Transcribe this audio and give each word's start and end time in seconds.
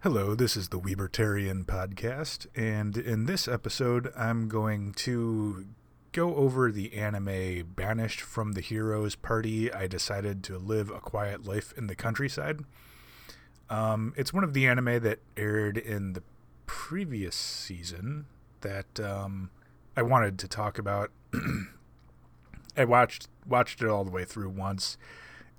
Hello, 0.00 0.34
this 0.34 0.58
is 0.58 0.68
the 0.68 0.78
Webertarian 0.78 1.64
Podcast, 1.64 2.46
and 2.54 2.98
in 2.98 3.24
this 3.24 3.48
episode, 3.48 4.12
I'm 4.14 4.46
going 4.46 4.92
to 4.92 5.66
go 6.12 6.36
over 6.36 6.70
the 6.70 6.92
anime 6.92 7.72
Banished 7.74 8.20
from 8.20 8.52
the 8.52 8.60
Heroes 8.60 9.14
Party. 9.16 9.72
I 9.72 9.86
decided 9.86 10.44
to 10.44 10.58
live 10.58 10.90
a 10.90 11.00
quiet 11.00 11.46
life 11.46 11.72
in 11.78 11.86
the 11.86 11.96
countryside. 11.96 12.60
Um, 13.70 14.12
it's 14.18 14.34
one 14.34 14.44
of 14.44 14.52
the 14.52 14.66
anime 14.66 15.00
that 15.02 15.20
aired 15.34 15.78
in 15.78 16.12
the 16.12 16.22
previous 16.66 17.34
season 17.34 18.26
that 18.60 19.00
um, 19.00 19.50
I 19.96 20.02
wanted 20.02 20.38
to 20.40 20.46
talk 20.46 20.78
about. 20.78 21.10
I 22.76 22.84
watched 22.84 23.28
watched 23.46 23.80
it 23.80 23.88
all 23.88 24.04
the 24.04 24.10
way 24.10 24.26
through 24.26 24.50
once, 24.50 24.98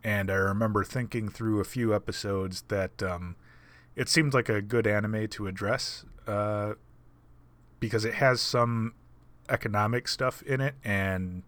and 0.03 0.29
I 0.29 0.35
remember 0.35 0.83
thinking 0.83 1.27
through 1.27 1.59
a 1.59 1.65
few 1.65 1.93
episodes 1.93 2.63
that. 2.67 3.01
Um, 3.01 3.35
it 3.97 4.07
seemed 4.07 4.33
like 4.33 4.47
a 4.47 4.61
good 4.61 4.85
anime 4.85 5.27
to 5.27 5.47
address 5.47 6.05
uh, 6.27 6.73
because 7.79 8.05
it 8.05 8.13
has 8.13 8.39
some 8.39 8.93
economic 9.49 10.07
stuff 10.07 10.43
in 10.43 10.61
it 10.61 10.75
and 10.83 11.41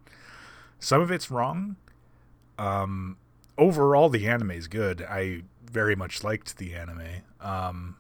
some 0.80 1.00
of 1.00 1.12
it's 1.12 1.30
wrong. 1.30 1.76
Um, 2.58 3.18
overall, 3.56 4.10
the 4.10 4.28
anime 4.28 4.52
is 4.52 4.68
good. 4.68 5.04
I 5.04 5.44
very 5.64 5.96
much 5.96 6.24
liked 6.24 6.58
the 6.58 6.74
anime. 6.74 7.22
Um, 7.40 7.98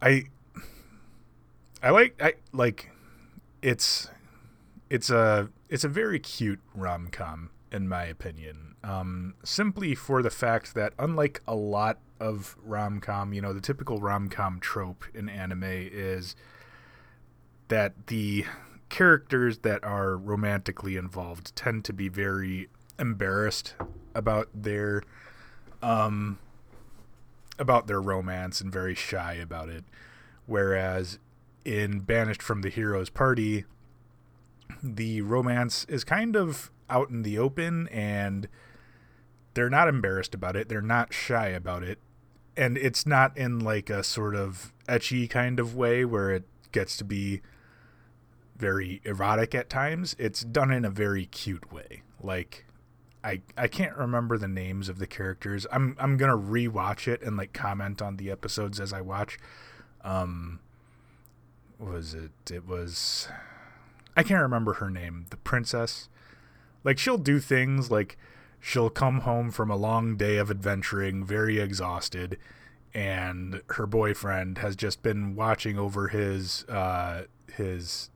I 0.00 0.26
I 1.82 1.90
like 1.90 2.14
I 2.22 2.34
like 2.52 2.90
it's 3.60 4.08
it's 4.88 5.10
a 5.10 5.48
it's 5.68 5.82
a 5.82 5.88
very 5.88 6.20
cute 6.20 6.60
rom 6.74 7.08
com 7.10 7.50
in 7.72 7.88
my 7.88 8.04
opinion. 8.04 8.71
Um, 8.84 9.34
simply 9.44 9.94
for 9.94 10.22
the 10.22 10.30
fact 10.30 10.74
that, 10.74 10.92
unlike 10.98 11.40
a 11.46 11.54
lot 11.54 11.98
of 12.18 12.56
rom 12.64 13.00
com, 13.00 13.32
you 13.32 13.40
know, 13.40 13.52
the 13.52 13.60
typical 13.60 13.98
rom 13.98 14.28
com 14.28 14.58
trope 14.60 15.04
in 15.14 15.28
anime 15.28 15.64
is 15.64 16.34
that 17.68 18.08
the 18.08 18.44
characters 18.88 19.58
that 19.58 19.82
are 19.82 20.16
romantically 20.16 20.96
involved 20.96 21.54
tend 21.56 21.84
to 21.84 21.92
be 21.92 22.08
very 22.08 22.68
embarrassed 22.98 23.74
about 24.14 24.48
their 24.54 25.02
um 25.82 26.38
about 27.58 27.86
their 27.86 28.02
romance 28.02 28.60
and 28.60 28.70
very 28.70 28.94
shy 28.94 29.34
about 29.34 29.68
it. 29.68 29.84
Whereas 30.44 31.18
in 31.64 32.00
banished 32.00 32.42
from 32.42 32.60
the 32.60 32.68
hero's 32.68 33.08
party 33.08 33.64
the 34.82 35.22
romance 35.22 35.86
is 35.88 36.04
kind 36.04 36.36
of 36.36 36.70
out 36.90 37.08
in 37.08 37.22
the 37.22 37.38
open 37.38 37.88
and 37.88 38.48
they're 39.54 39.70
not 39.70 39.88
embarrassed 39.88 40.34
about 40.34 40.56
it. 40.56 40.68
They're 40.68 40.80
not 40.80 41.12
shy 41.12 41.48
about 41.48 41.82
it. 41.82 41.98
And 42.56 42.76
it's 42.76 43.06
not 43.06 43.36
in 43.36 43.60
like 43.60 43.90
a 43.90 44.02
sort 44.02 44.34
of 44.34 44.72
ecchi 44.88 45.28
kind 45.28 45.58
of 45.58 45.74
way 45.74 46.04
where 46.04 46.30
it 46.30 46.44
gets 46.70 46.96
to 46.98 47.04
be 47.04 47.40
very 48.56 49.00
erotic 49.04 49.54
at 49.54 49.70
times. 49.70 50.14
It's 50.18 50.42
done 50.42 50.70
in 50.70 50.84
a 50.84 50.90
very 50.90 51.26
cute 51.26 51.72
way. 51.72 52.02
Like 52.22 52.66
I 53.24 53.42
I 53.56 53.68
can't 53.68 53.96
remember 53.96 54.38
the 54.38 54.48
names 54.48 54.88
of 54.88 54.98
the 54.98 55.06
characters. 55.06 55.66
I'm 55.72 55.96
I'm 55.98 56.18
to 56.18 56.26
rewatch 56.26 57.08
it 57.08 57.22
and 57.22 57.36
like 57.36 57.52
comment 57.52 58.02
on 58.02 58.16
the 58.16 58.30
episodes 58.30 58.80
as 58.80 58.92
I 58.92 59.00
watch. 59.00 59.38
Um 60.02 60.60
was 61.78 62.14
it 62.14 62.32
it 62.50 62.66
was 62.66 63.28
I 64.16 64.22
can't 64.22 64.42
remember 64.42 64.74
her 64.74 64.90
name. 64.90 65.26
The 65.30 65.36
princess 65.38 66.08
like 66.84 66.98
she'll 66.98 67.18
do 67.18 67.38
things 67.38 67.90
like 67.90 68.18
she'll 68.62 68.90
come 68.90 69.20
home 69.20 69.50
from 69.50 69.70
a 69.70 69.76
long 69.76 70.16
day 70.16 70.38
of 70.38 70.50
adventuring 70.50 71.24
very 71.24 71.58
exhausted 71.58 72.38
and 72.94 73.60
her 73.70 73.86
boyfriend 73.86 74.58
has 74.58 74.76
just 74.76 75.02
been 75.02 75.34
watching 75.34 75.78
over 75.78 76.08
his 76.08 76.64
uh, 76.68 77.24
his 77.54 78.10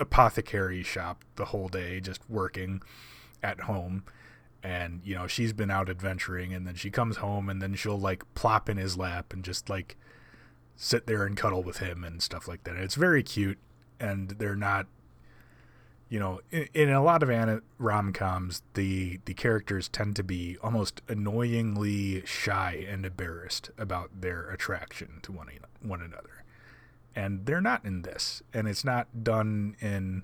apothecary 0.00 0.82
shop 0.82 1.24
the 1.36 1.46
whole 1.46 1.68
day 1.68 2.00
just 2.00 2.20
working 2.28 2.82
at 3.42 3.60
home 3.60 4.02
and 4.62 5.00
you 5.04 5.14
know 5.14 5.26
she's 5.26 5.52
been 5.52 5.70
out 5.70 5.88
adventuring 5.88 6.52
and 6.52 6.66
then 6.66 6.74
she 6.74 6.90
comes 6.90 7.18
home 7.18 7.48
and 7.48 7.60
then 7.60 7.74
she'll 7.74 8.00
like 8.00 8.24
plop 8.34 8.68
in 8.68 8.76
his 8.76 8.96
lap 8.96 9.32
and 9.32 9.44
just 9.44 9.68
like 9.68 9.96
sit 10.76 11.06
there 11.06 11.24
and 11.24 11.36
cuddle 11.36 11.62
with 11.62 11.78
him 11.78 12.04
and 12.04 12.22
stuff 12.22 12.48
like 12.48 12.64
that. 12.64 12.74
And 12.74 12.84
it's 12.84 12.94
very 12.94 13.22
cute 13.22 13.58
and 14.00 14.30
they're 14.30 14.56
not 14.56 14.86
you 16.08 16.18
know, 16.18 16.40
in, 16.50 16.68
in 16.74 16.90
a 16.90 17.02
lot 17.02 17.22
of 17.22 17.62
rom 17.78 18.12
coms, 18.12 18.62
the 18.74 19.20
the 19.24 19.34
characters 19.34 19.88
tend 19.88 20.16
to 20.16 20.22
be 20.22 20.56
almost 20.62 21.02
annoyingly 21.08 22.24
shy 22.24 22.86
and 22.88 23.06
embarrassed 23.06 23.70
about 23.78 24.20
their 24.20 24.50
attraction 24.50 25.20
to 25.22 25.32
one 25.32 25.48
one 25.80 26.00
another, 26.00 26.44
and 27.14 27.46
they're 27.46 27.60
not 27.60 27.84
in 27.84 28.02
this, 28.02 28.42
and 28.52 28.68
it's 28.68 28.84
not 28.84 29.24
done 29.24 29.76
in 29.80 30.22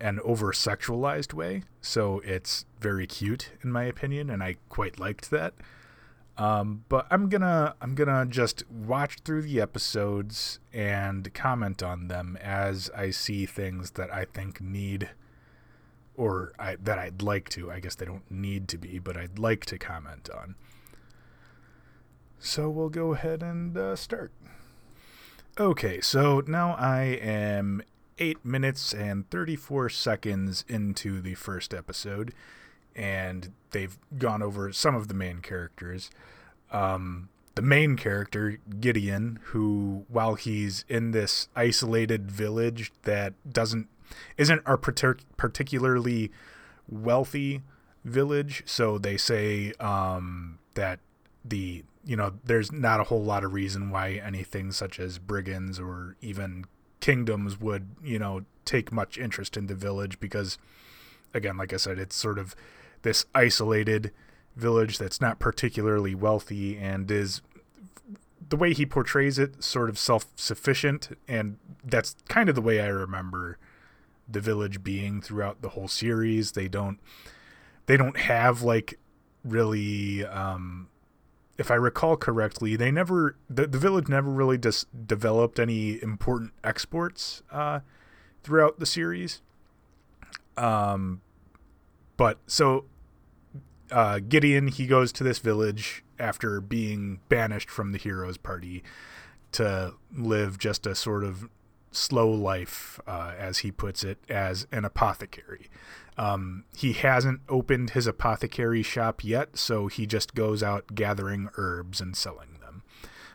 an 0.00 0.18
over 0.24 0.52
sexualized 0.52 1.34
way. 1.34 1.62
So 1.82 2.20
it's 2.20 2.64
very 2.80 3.06
cute 3.06 3.50
in 3.62 3.70
my 3.70 3.84
opinion, 3.84 4.30
and 4.30 4.42
I 4.42 4.56
quite 4.68 4.98
liked 4.98 5.30
that. 5.30 5.54
Um, 6.40 6.84
but 6.88 7.06
I'm 7.10 7.28
gonna 7.28 7.74
I'm 7.82 7.94
gonna 7.94 8.24
just 8.24 8.64
watch 8.70 9.18
through 9.26 9.42
the 9.42 9.60
episodes 9.60 10.58
and 10.72 11.32
comment 11.34 11.82
on 11.82 12.08
them 12.08 12.38
as 12.40 12.90
I 12.96 13.10
see 13.10 13.44
things 13.44 13.90
that 13.92 14.10
I 14.10 14.24
think 14.24 14.58
need 14.58 15.10
or 16.16 16.54
I, 16.58 16.76
that 16.82 16.98
I'd 16.98 17.20
like 17.20 17.50
to. 17.50 17.70
I 17.70 17.80
guess 17.80 17.94
they 17.94 18.06
don't 18.06 18.30
need 18.30 18.68
to 18.68 18.78
be, 18.78 18.98
but 18.98 19.18
I'd 19.18 19.38
like 19.38 19.66
to 19.66 19.76
comment 19.76 20.30
on. 20.30 20.54
So 22.38 22.70
we'll 22.70 22.88
go 22.88 23.12
ahead 23.12 23.42
and 23.42 23.76
uh, 23.76 23.94
start. 23.94 24.32
Okay, 25.58 26.00
so 26.00 26.42
now 26.46 26.72
I 26.72 27.02
am 27.02 27.82
8 28.18 28.46
minutes 28.46 28.94
and 28.94 29.28
34 29.28 29.90
seconds 29.90 30.64
into 30.68 31.20
the 31.20 31.34
first 31.34 31.74
episode, 31.74 32.32
and 32.94 33.52
they've 33.70 33.98
gone 34.18 34.42
over 34.42 34.72
some 34.72 34.94
of 34.94 35.08
the 35.08 35.14
main 35.14 35.40
characters. 35.40 36.10
Um, 36.70 37.28
the 37.54 37.62
main 37.62 37.96
character, 37.96 38.58
Gideon, 38.80 39.38
who, 39.44 40.04
while 40.08 40.34
he's 40.34 40.84
in 40.88 41.10
this 41.10 41.48
isolated 41.56 42.30
village 42.30 42.92
that 43.02 43.34
doesn't 43.50 43.88
isn't 44.36 44.62
a 44.66 44.76
particularly 44.76 46.32
wealthy 46.88 47.62
village, 48.04 48.62
so 48.66 48.98
they 48.98 49.16
say 49.16 49.72
um, 49.78 50.58
that 50.74 50.98
the 51.44 51.84
you 52.04 52.16
know 52.16 52.32
there's 52.44 52.72
not 52.72 53.00
a 53.00 53.04
whole 53.04 53.22
lot 53.22 53.44
of 53.44 53.52
reason 53.52 53.90
why 53.90 54.20
anything 54.24 54.72
such 54.72 54.98
as 54.98 55.18
brigands 55.18 55.78
or 55.78 56.16
even 56.20 56.64
kingdoms 57.00 57.60
would 57.60 57.88
you 58.02 58.18
know 58.18 58.44
take 58.64 58.92
much 58.92 59.18
interest 59.18 59.56
in 59.56 59.66
the 59.66 59.74
village 59.74 60.20
because 60.20 60.58
again 61.32 61.56
like 61.56 61.72
i 61.72 61.76
said 61.76 61.98
it's 61.98 62.16
sort 62.16 62.38
of 62.38 62.54
this 63.02 63.26
isolated 63.34 64.12
village 64.56 64.98
that's 64.98 65.20
not 65.20 65.38
particularly 65.38 66.14
wealthy 66.14 66.76
and 66.76 67.10
is 67.10 67.40
the 68.48 68.56
way 68.56 68.72
he 68.72 68.84
portrays 68.84 69.38
it 69.38 69.62
sort 69.62 69.88
of 69.88 69.98
self-sufficient 69.98 71.16
and 71.28 71.58
that's 71.84 72.16
kind 72.28 72.48
of 72.48 72.54
the 72.54 72.60
way 72.60 72.80
I 72.80 72.88
remember 72.88 73.58
the 74.28 74.40
village 74.40 74.82
being 74.82 75.20
throughout 75.20 75.62
the 75.62 75.70
whole 75.70 75.88
series 75.88 76.52
they 76.52 76.68
don't 76.68 76.98
they 77.86 77.96
don't 77.96 78.16
have 78.16 78.62
like 78.62 78.98
really 79.44 80.24
um 80.26 80.88
if 81.60 81.70
I 81.70 81.74
recall 81.74 82.16
correctly, 82.16 82.74
they 82.74 82.90
never 82.90 83.36
the, 83.50 83.66
the 83.66 83.76
village 83.76 84.08
never 84.08 84.30
really 84.30 84.56
just 84.56 84.86
developed 85.06 85.58
any 85.60 86.02
important 86.02 86.52
exports 86.64 87.42
uh, 87.52 87.80
throughout 88.42 88.78
the 88.80 88.86
series. 88.86 89.42
Um, 90.56 91.20
but 92.16 92.38
so 92.46 92.86
uh, 93.90 94.20
Gideon 94.20 94.68
he 94.68 94.86
goes 94.86 95.12
to 95.12 95.24
this 95.24 95.38
village 95.38 96.04
after 96.18 96.60
being 96.60 97.20
banished 97.28 97.70
from 97.70 97.92
the 97.92 97.98
heroes 97.98 98.36
party 98.36 98.82
to 99.52 99.94
live 100.16 100.58
just 100.58 100.86
a 100.86 100.94
sort 100.94 101.24
of 101.24 101.48
slow 101.90 102.30
life, 102.30 103.00
uh, 103.06 103.32
as 103.36 103.58
he 103.58 103.72
puts 103.72 104.04
it, 104.04 104.18
as 104.28 104.66
an 104.70 104.84
apothecary. 104.84 105.68
Um, 106.16 106.64
he 106.76 106.92
hasn't 106.92 107.40
opened 107.48 107.90
his 107.90 108.06
apothecary 108.06 108.82
shop 108.82 109.24
yet, 109.24 109.56
so 109.56 109.86
he 109.86 110.06
just 110.06 110.34
goes 110.34 110.62
out 110.62 110.94
gathering 110.94 111.48
herbs 111.56 112.00
and 112.00 112.16
selling 112.16 112.58
them. 112.60 112.82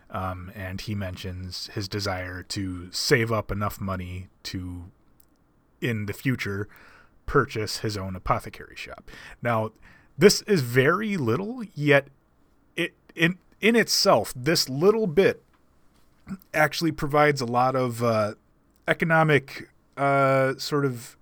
Um, 0.09 0.51
and 0.55 0.79
he 0.79 0.95
mentions 0.95 1.67
his 1.73 1.87
desire 1.87 2.43
to 2.43 2.91
save 2.91 3.31
up 3.31 3.51
enough 3.51 3.81
money 3.81 4.27
to, 4.43 4.91
in 5.81 6.05
the 6.05 6.13
future, 6.13 6.69
purchase 7.25 7.79
his 7.79 7.97
own 7.97 8.15
apothecary 8.15 8.75
shop. 8.75 9.09
Now, 9.41 9.71
this 10.17 10.41
is 10.43 10.61
very 10.61 11.17
little, 11.17 11.63
yet 11.73 12.07
it 12.75 12.93
in 13.15 13.37
in 13.61 13.75
itself, 13.75 14.33
this 14.35 14.69
little 14.69 15.07
bit 15.07 15.41
actually 16.53 16.91
provides 16.91 17.41
a 17.41 17.45
lot 17.45 17.75
of 17.75 18.03
uh, 18.03 18.33
economic 18.87 19.69
uh, 19.97 20.53
sort 20.57 20.85
of 20.85 21.15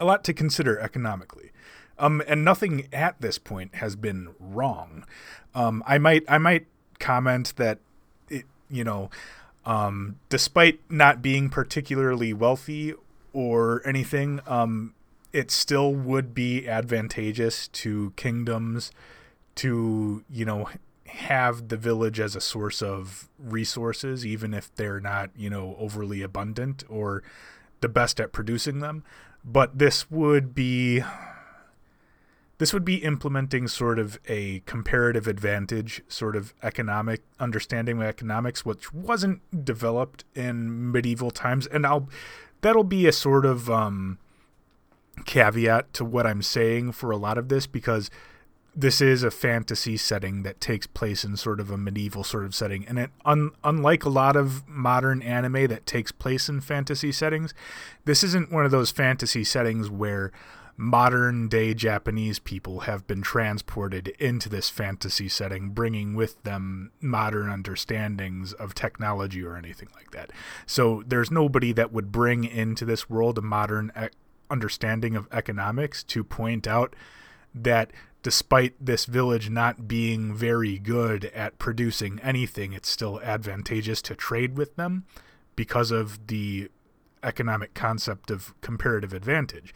a 0.00 0.04
lot 0.04 0.24
to 0.24 0.32
consider 0.32 0.78
economically. 0.78 1.50
Um, 1.98 2.22
and 2.28 2.44
nothing 2.44 2.88
at 2.92 3.20
this 3.20 3.38
point 3.38 3.76
has 3.76 3.96
been 3.96 4.34
wrong. 4.38 5.04
Um, 5.54 5.82
I 5.86 5.98
might 5.98 6.24
I 6.28 6.38
might 6.38 6.66
comment 6.98 7.54
that 7.56 7.78
it 8.28 8.44
you 8.68 8.84
know, 8.84 9.10
um, 9.64 10.16
despite 10.28 10.80
not 10.90 11.22
being 11.22 11.48
particularly 11.48 12.34
wealthy 12.34 12.94
or 13.32 13.82
anything, 13.86 14.40
um, 14.46 14.94
it 15.32 15.50
still 15.50 15.94
would 15.94 16.34
be 16.34 16.68
advantageous 16.68 17.68
to 17.68 18.12
kingdoms 18.16 18.90
to 19.56 20.24
you 20.30 20.44
know 20.44 20.68
have 21.06 21.68
the 21.68 21.76
village 21.76 22.20
as 22.20 22.36
a 22.36 22.40
source 22.40 22.82
of 22.82 23.28
resources, 23.38 24.26
even 24.26 24.52
if 24.52 24.74
they're 24.74 25.00
not 25.00 25.30
you 25.36 25.50
know 25.50 25.76
overly 25.78 26.22
abundant 26.22 26.84
or 26.88 27.22
the 27.80 27.88
best 27.88 28.20
at 28.20 28.32
producing 28.32 28.80
them. 28.80 29.04
But 29.44 29.78
this 29.78 30.10
would 30.10 30.54
be 30.54 31.02
this 32.58 32.72
would 32.72 32.84
be 32.84 32.96
implementing 32.96 33.68
sort 33.68 33.98
of 33.98 34.18
a 34.26 34.60
comparative 34.60 35.26
advantage 35.26 36.02
sort 36.08 36.36
of 36.36 36.54
economic 36.62 37.22
understanding 37.38 37.98
of 37.98 38.02
economics 38.04 38.64
which 38.64 38.92
wasn't 38.94 39.64
developed 39.64 40.24
in 40.34 40.90
medieval 40.90 41.30
times 41.30 41.66
and 41.66 41.86
I'll 41.86 42.08
that'll 42.62 42.84
be 42.84 43.06
a 43.06 43.12
sort 43.12 43.44
of 43.44 43.70
um, 43.70 44.18
caveat 45.24 45.92
to 45.94 46.04
what 46.04 46.26
I'm 46.26 46.42
saying 46.42 46.92
for 46.92 47.10
a 47.10 47.16
lot 47.16 47.38
of 47.38 47.48
this 47.48 47.66
because 47.66 48.10
this 48.74 49.00
is 49.00 49.22
a 49.22 49.30
fantasy 49.30 49.96
setting 49.96 50.42
that 50.42 50.60
takes 50.60 50.86
place 50.86 51.24
in 51.24 51.36
sort 51.36 51.60
of 51.60 51.70
a 51.70 51.78
medieval 51.78 52.22
sort 52.22 52.44
of 52.44 52.54
setting 52.54 52.86
and 52.86 52.98
it 52.98 53.10
un, 53.24 53.50
unlike 53.64 54.04
a 54.04 54.10
lot 54.10 54.36
of 54.36 54.68
modern 54.68 55.22
anime 55.22 55.66
that 55.68 55.86
takes 55.86 56.12
place 56.12 56.48
in 56.48 56.60
fantasy 56.60 57.10
settings 57.10 57.54
this 58.04 58.22
isn't 58.22 58.52
one 58.52 58.66
of 58.66 58.70
those 58.70 58.90
fantasy 58.90 59.42
settings 59.42 59.88
where 59.88 60.30
modern 60.76 61.48
day 61.48 61.72
Japanese 61.74 62.38
people 62.38 62.80
have 62.80 63.06
been 63.06 63.22
transported 63.22 64.08
into 64.18 64.48
this 64.48 64.68
fantasy 64.68 65.28
setting, 65.28 65.70
bringing 65.70 66.14
with 66.14 66.42
them 66.42 66.92
modern 67.00 67.48
understandings 67.48 68.52
of 68.52 68.74
technology 68.74 69.42
or 69.42 69.56
anything 69.56 69.88
like 69.94 70.10
that. 70.10 70.30
So 70.66 71.02
there's 71.06 71.30
nobody 71.30 71.72
that 71.72 71.92
would 71.92 72.12
bring 72.12 72.44
into 72.44 72.84
this 72.84 73.08
world 73.08 73.38
a 73.38 73.42
modern 73.42 73.90
e- 73.98 74.08
understanding 74.50 75.16
of 75.16 75.28
economics 75.32 76.02
to 76.04 76.24
point 76.24 76.66
out 76.66 76.94
that 77.54 77.90
despite 78.22 78.74
this 78.84 79.04
village 79.04 79.48
not 79.50 79.86
being 79.86 80.34
very 80.34 80.78
good 80.78 81.26
at 81.26 81.58
producing 81.58 82.18
anything, 82.20 82.72
it's 82.72 82.88
still 82.88 83.20
advantageous 83.22 84.02
to 84.02 84.14
trade 84.14 84.56
with 84.56 84.76
them 84.76 85.04
because 85.54 85.90
of 85.90 86.26
the 86.26 86.68
economic 87.22 87.74
concept 87.74 88.30
of 88.30 88.52
comparative 88.60 89.12
advantage. 89.12 89.74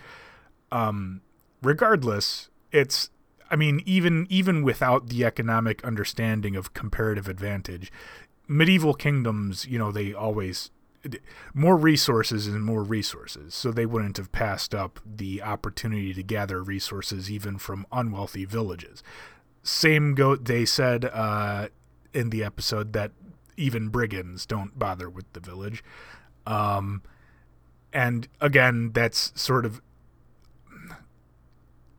Um, 0.73 1.21
regardless, 1.63 2.49
it's 2.73 3.11
I 3.51 3.57
mean 3.57 3.83
even 3.87 4.27
even 4.29 4.63
without 4.63 5.09
the 5.09 5.25
economic 5.25 5.85
understanding 5.85 6.57
of 6.57 6.75
comparative 6.75 7.29
advantage, 7.29 7.93
medieval 8.47 8.95
kingdoms, 8.95 9.67
you 9.67 9.79
know, 9.79 9.93
they 9.93 10.13
always 10.13 10.71
more 11.55 11.77
resources 11.77 12.47
and 12.47 12.65
more 12.65 12.83
resources. 12.83 13.55
So 13.55 13.71
they 13.71 13.87
wouldn't 13.87 14.17
have 14.17 14.33
passed 14.33 14.75
up 14.75 15.01
the 15.05 15.43
opportunity 15.43 16.13
to 16.15 16.23
gather 16.23 16.63
resources 16.63 17.31
even 17.31 17.59
from 17.59 17.87
unwealthy 17.93 18.45
villages. 18.45 19.03
Same 19.63 20.15
goat 20.15 20.45
they 20.45 20.65
said 20.65 21.05
uh, 21.07 21.69
in 22.13 22.31
the 22.31 22.45
episode 22.45 22.93
that 22.93 23.13
even 23.57 23.89
brigands 23.89 24.47
don't 24.47 24.79
bother 24.79 25.09
with 25.09 25.31
the 25.33 25.41
village. 25.41 25.85
Um, 26.47 27.03
and 27.93 28.29
again, 28.41 28.93
that's 28.93 29.33
sort 29.41 29.67
of 29.67 29.81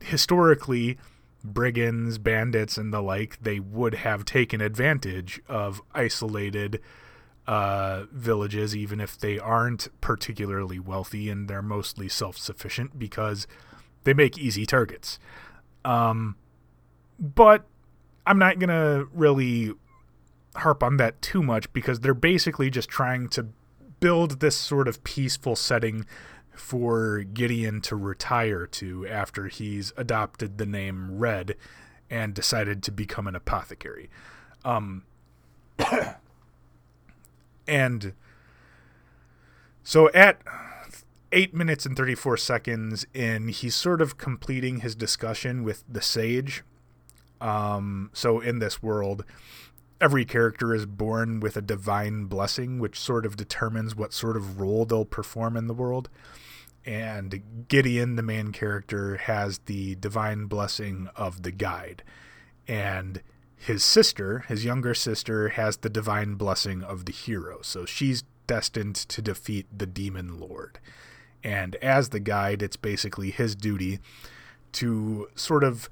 historically 0.00 0.98
brigands, 1.44 2.18
bandits, 2.18 2.76
and 2.76 2.92
the 2.92 3.00
like, 3.00 3.38
they 3.42 3.60
would 3.60 3.94
have 3.94 4.24
taken 4.24 4.60
advantage 4.60 5.40
of 5.48 5.82
isolated 5.94 6.80
uh, 7.46 8.04
villages, 8.12 8.76
even 8.76 9.00
if 9.00 9.18
they 9.18 9.38
aren't 9.38 9.88
particularly 10.00 10.78
wealthy 10.78 11.28
and 11.28 11.48
they're 11.48 11.62
mostly 11.62 12.08
self 12.08 12.38
sufficient 12.38 12.98
because 12.98 13.46
they 14.04 14.14
make 14.14 14.38
easy 14.38 14.66
targets. 14.66 15.18
Um, 15.84 16.36
but 17.18 17.64
I'm 18.26 18.38
not 18.38 18.58
going 18.58 18.68
to 18.68 19.08
really 19.12 19.74
harp 20.56 20.82
on 20.82 20.96
that 20.98 21.20
too 21.22 21.42
much 21.42 21.72
because 21.72 22.00
they're 22.00 22.14
basically 22.14 22.70
just 22.70 22.88
trying 22.88 23.28
to 23.30 23.48
build 24.00 24.40
this 24.40 24.56
sort 24.56 24.88
of 24.88 25.02
peaceful 25.04 25.56
setting 25.56 26.04
for 26.54 27.20
Gideon 27.20 27.80
to 27.82 27.96
retire 27.96 28.66
to 28.66 29.06
after 29.06 29.48
he's 29.48 29.92
adopted 29.96 30.58
the 30.58 30.66
name 30.66 31.18
Red 31.18 31.56
and 32.10 32.34
decided 32.34 32.82
to 32.82 32.92
become 32.92 33.26
an 33.26 33.34
apothecary. 33.34 34.10
Um, 34.64 35.04
and 37.66 38.14
so 39.82 40.10
at 40.12 40.40
8 41.32 41.54
minutes 41.54 41.86
and 41.86 41.96
34 41.96 42.36
seconds 42.36 43.06
in, 43.14 43.48
he's 43.48 43.74
sort 43.74 44.00
of 44.00 44.18
completing 44.18 44.80
his 44.80 44.94
discussion 44.94 45.64
with 45.64 45.84
the 45.88 46.02
sage. 46.02 46.62
Um, 47.40 48.10
so 48.12 48.40
in 48.40 48.58
this 48.58 48.82
world, 48.82 49.24
every 50.00 50.24
character 50.24 50.74
is 50.74 50.86
born 50.86 51.40
with 51.40 51.56
a 51.56 51.62
divine 51.62 52.24
blessing, 52.24 52.78
which 52.78 52.98
sort 52.98 53.24
of 53.24 53.36
determines 53.36 53.96
what 53.96 54.12
sort 54.12 54.36
of 54.36 54.60
role 54.60 54.84
they'll 54.84 55.04
perform 55.04 55.56
in 55.56 55.66
the 55.66 55.74
world. 55.74 56.08
And 56.84 57.66
Gideon, 57.68 58.16
the 58.16 58.22
main 58.22 58.52
character, 58.52 59.16
has 59.16 59.58
the 59.66 59.94
divine 59.94 60.46
blessing 60.46 61.08
of 61.14 61.42
the 61.42 61.52
guide, 61.52 62.02
and 62.66 63.22
his 63.62 63.84
sister, 63.84 64.40
his 64.48 64.64
younger 64.64 64.92
sister, 64.92 65.50
has 65.50 65.76
the 65.76 65.88
divine 65.88 66.34
blessing 66.34 66.82
of 66.82 67.04
the 67.04 67.12
hero. 67.12 67.60
So 67.62 67.84
she's 67.84 68.24
destined 68.48 68.96
to 68.96 69.22
defeat 69.22 69.66
the 69.76 69.86
demon 69.86 70.40
lord. 70.40 70.80
And 71.44 71.76
as 71.76 72.08
the 72.08 72.18
guide, 72.18 72.60
it's 72.60 72.76
basically 72.76 73.30
his 73.30 73.54
duty 73.54 74.00
to 74.72 75.28
sort 75.36 75.62
of 75.62 75.88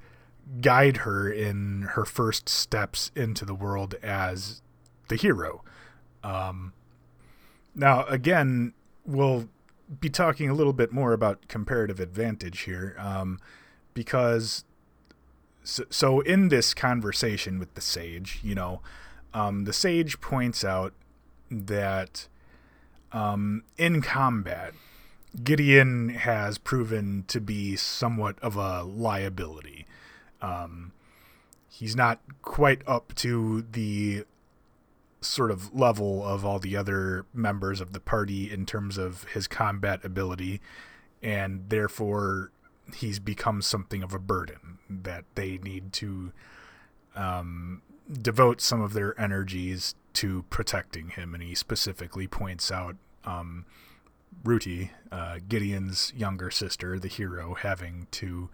guide 0.59 0.97
her 0.97 1.31
in 1.31 1.83
her 1.91 2.03
first 2.03 2.49
steps 2.49 3.09
into 3.15 3.45
the 3.45 3.55
world 3.55 3.95
as 4.03 4.61
the 5.07 5.15
hero. 5.15 5.63
Um, 6.25 6.73
now, 7.73 8.03
again, 8.07 8.73
we'll 9.05 9.47
be 10.01 10.09
talking 10.09 10.49
a 10.49 10.53
little 10.53 10.73
bit 10.73 10.91
more 10.91 11.13
about 11.13 11.47
comparative 11.47 12.01
advantage 12.01 12.61
here, 12.61 12.97
um, 12.99 13.39
because 13.93 14.65
so, 15.63 15.83
so, 15.89 16.19
in 16.21 16.49
this 16.49 16.73
conversation 16.73 17.59
with 17.59 17.73
the 17.75 17.81
sage, 17.81 18.39
you 18.43 18.55
know, 18.55 18.81
um, 19.33 19.65
the 19.65 19.73
sage 19.73 20.19
points 20.19 20.65
out 20.65 20.93
that 21.49 22.27
um, 23.11 23.63
in 23.77 24.01
combat, 24.01 24.73
Gideon 25.43 26.09
has 26.09 26.57
proven 26.57 27.25
to 27.27 27.39
be 27.39 27.75
somewhat 27.75 28.39
of 28.39 28.55
a 28.55 28.83
liability. 28.83 29.85
Um, 30.41 30.93
he's 31.69 31.95
not 31.95 32.19
quite 32.41 32.81
up 32.87 33.13
to 33.15 33.65
the 33.71 34.23
sort 35.21 35.51
of 35.51 35.73
level 35.75 36.25
of 36.25 36.43
all 36.43 36.57
the 36.57 36.75
other 36.75 37.25
members 37.33 37.79
of 37.79 37.93
the 37.93 37.99
party 37.99 38.51
in 38.51 38.65
terms 38.65 38.97
of 38.97 39.25
his 39.25 39.47
combat 39.47 40.03
ability, 40.03 40.59
and 41.21 41.69
therefore 41.69 42.51
he's 42.95 43.19
become 43.19 43.61
something 43.61 44.01
of 44.01 44.13
a 44.13 44.19
burden 44.19 44.79
that 45.03 45.25
they 45.35 45.57
need 45.57 45.93
to 45.93 46.31
um, 47.15 47.81
devote 48.21 48.61
some 48.61 48.81
of 48.81 48.93
their 48.93 49.19
energies 49.19 49.95
to 50.13 50.43
protecting 50.49 51.09
him. 51.09 51.33
And 51.33 51.43
he 51.43 51.55
specifically 51.55 52.27
points 52.27 52.71
out 52.71 52.95
um, 53.25 53.65
Ruti, 54.43 54.89
uh, 55.11 55.39
Gideon's 55.47 56.13
younger 56.15 56.51
sister, 56.51 56.99
the 56.99 57.07
hero, 57.07 57.53
having 57.53 58.07
to 58.11 58.49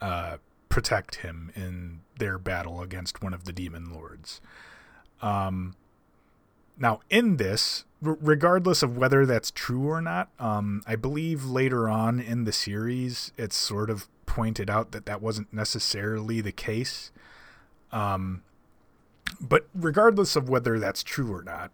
uh, 0.00 0.36
protect 0.68 1.16
him 1.16 1.50
in 1.56 2.00
their 2.18 2.38
battle 2.38 2.82
against 2.82 3.22
one 3.22 3.34
of 3.34 3.44
the 3.44 3.52
demon 3.52 3.92
lords. 3.92 4.40
Um, 5.20 5.74
now, 6.78 7.00
in 7.10 7.38
this, 7.38 7.84
regardless 8.00 8.82
of 8.82 8.96
whether 8.96 9.26
that's 9.26 9.50
true 9.50 9.88
or 9.88 10.00
not, 10.00 10.30
um, 10.38 10.82
I 10.86 10.94
believe 10.94 11.44
later 11.44 11.88
on 11.88 12.20
in 12.20 12.44
the 12.44 12.52
series, 12.52 13.32
it's 13.36 13.56
sort 13.56 13.90
of 13.90 14.06
pointed 14.38 14.70
out 14.70 14.92
that 14.92 15.04
that 15.04 15.20
wasn't 15.20 15.52
necessarily 15.52 16.40
the 16.40 16.52
case. 16.52 17.10
Um, 17.90 18.44
but 19.40 19.66
regardless 19.74 20.36
of 20.36 20.48
whether 20.48 20.78
that's 20.78 21.02
true 21.02 21.34
or 21.34 21.42
not, 21.42 21.72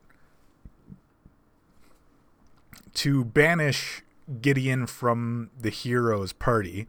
to 2.94 3.22
banish 3.22 4.02
Gideon 4.40 4.86
from 4.86 5.50
the 5.60 5.68
hero's 5.68 6.32
party 6.32 6.86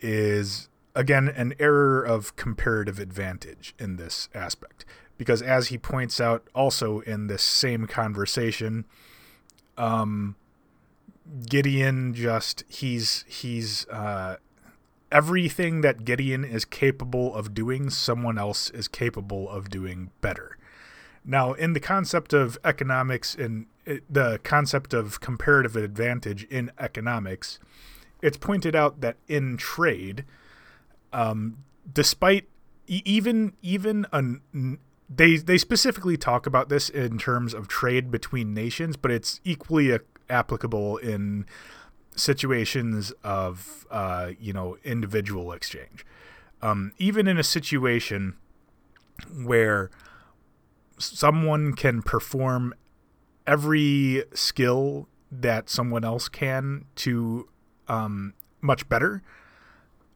is 0.00 0.68
again 0.92 1.28
an 1.28 1.54
error 1.60 2.02
of 2.02 2.34
comparative 2.34 2.98
advantage 2.98 3.76
in 3.78 3.94
this 3.94 4.28
aspect 4.34 4.84
because 5.16 5.40
as 5.40 5.68
he 5.68 5.78
points 5.78 6.20
out 6.20 6.48
also 6.52 6.98
in 7.00 7.28
this 7.28 7.44
same 7.44 7.86
conversation 7.86 8.84
um, 9.76 10.34
Gideon 11.48 12.14
just 12.14 12.64
he's 12.68 13.24
he's 13.28 13.86
uh, 13.88 14.38
everything 15.10 15.80
that 15.80 16.04
Gideon 16.04 16.44
is 16.44 16.64
capable 16.64 17.34
of 17.34 17.54
doing, 17.54 17.90
someone 17.90 18.38
else 18.38 18.70
is 18.70 18.88
capable 18.88 19.48
of 19.48 19.70
doing 19.70 20.10
better. 20.20 20.56
Now, 21.24 21.52
in 21.52 21.72
the 21.72 21.80
concept 21.80 22.32
of 22.32 22.58
economics 22.64 23.34
and 23.34 23.66
the 24.08 24.40
concept 24.42 24.94
of 24.94 25.20
comparative 25.20 25.76
advantage 25.76 26.44
in 26.44 26.70
economics, 26.78 27.58
it's 28.22 28.36
pointed 28.36 28.74
out 28.74 29.00
that 29.00 29.16
in 29.26 29.56
trade, 29.56 30.24
um, 31.12 31.58
despite 31.92 32.48
even 32.86 33.52
even 33.62 34.06
an, 34.12 34.78
they 35.08 35.36
they 35.36 35.58
specifically 35.58 36.16
talk 36.16 36.46
about 36.46 36.68
this 36.68 36.88
in 36.88 37.18
terms 37.18 37.54
of 37.54 37.68
trade 37.68 38.10
between 38.10 38.54
nations, 38.54 38.96
but 38.96 39.10
it's 39.10 39.40
equally 39.44 39.98
applicable 40.30 40.96
in 40.98 41.46
situations 42.18 43.12
of 43.22 43.86
uh, 43.90 44.30
you 44.38 44.52
know 44.52 44.76
individual 44.84 45.52
exchange. 45.52 46.04
Um, 46.60 46.92
even 46.98 47.28
in 47.28 47.38
a 47.38 47.44
situation 47.44 48.36
where 49.44 49.90
someone 50.98 51.74
can 51.74 52.02
perform 52.02 52.74
every 53.46 54.24
skill 54.34 55.08
that 55.30 55.70
someone 55.70 56.04
else 56.04 56.28
can 56.28 56.86
to 56.96 57.48
um, 57.86 58.34
much 58.60 58.88
better, 58.88 59.22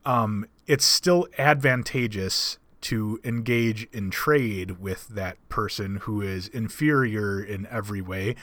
um, 0.04 0.46
it's 0.66 0.84
still 0.84 1.28
advantageous 1.38 2.58
to 2.82 3.20
engage 3.22 3.84
in 3.92 4.10
trade 4.10 4.80
with 4.80 5.06
that 5.08 5.36
person 5.48 5.96
who 6.02 6.20
is 6.20 6.48
inferior 6.48 7.40
in 7.40 7.66
every 7.70 8.00
way 8.00 8.34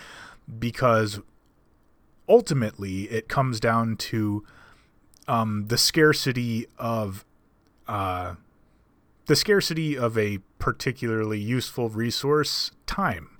because 0.57 1.19
ultimately 2.29 3.03
it 3.03 3.27
comes 3.27 3.59
down 3.59 3.97
to 3.97 4.45
um, 5.27 5.65
the 5.67 5.77
scarcity 5.77 6.67
of 6.77 7.25
uh, 7.87 8.35
the 9.25 9.35
scarcity 9.35 9.97
of 9.97 10.17
a 10.17 10.39
particularly 10.59 11.39
useful 11.39 11.89
resource 11.89 12.71
time 12.85 13.37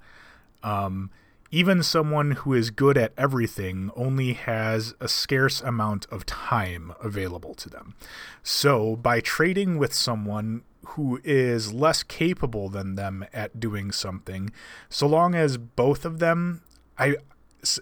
um, 0.64 1.10
even 1.52 1.82
someone 1.82 2.32
who 2.32 2.54
is 2.54 2.70
good 2.70 2.98
at 2.98 3.14
everything 3.18 3.90
only 3.96 4.34
has 4.34 4.94
a 5.00 5.08
scarce 5.08 5.62
amount 5.62 6.06
of 6.12 6.26
time 6.26 6.94
available 7.02 7.56
to 7.56 7.70
them. 7.70 7.96
So, 8.44 8.96
by 8.96 9.20
trading 9.20 9.78
with 9.78 9.94
someone 9.94 10.62
who 10.90 11.20
is 11.24 11.74
less 11.74 12.04
capable 12.04 12.70
than 12.70 12.96
them 12.96 13.26
at 13.34 13.60
doing 13.60 13.92
something, 13.92 14.52
so 14.90 15.08
long 15.08 15.34
as 15.34 15.58
both 15.58 16.06
of 16.06 16.20
them, 16.20 16.62
I, 16.98 17.16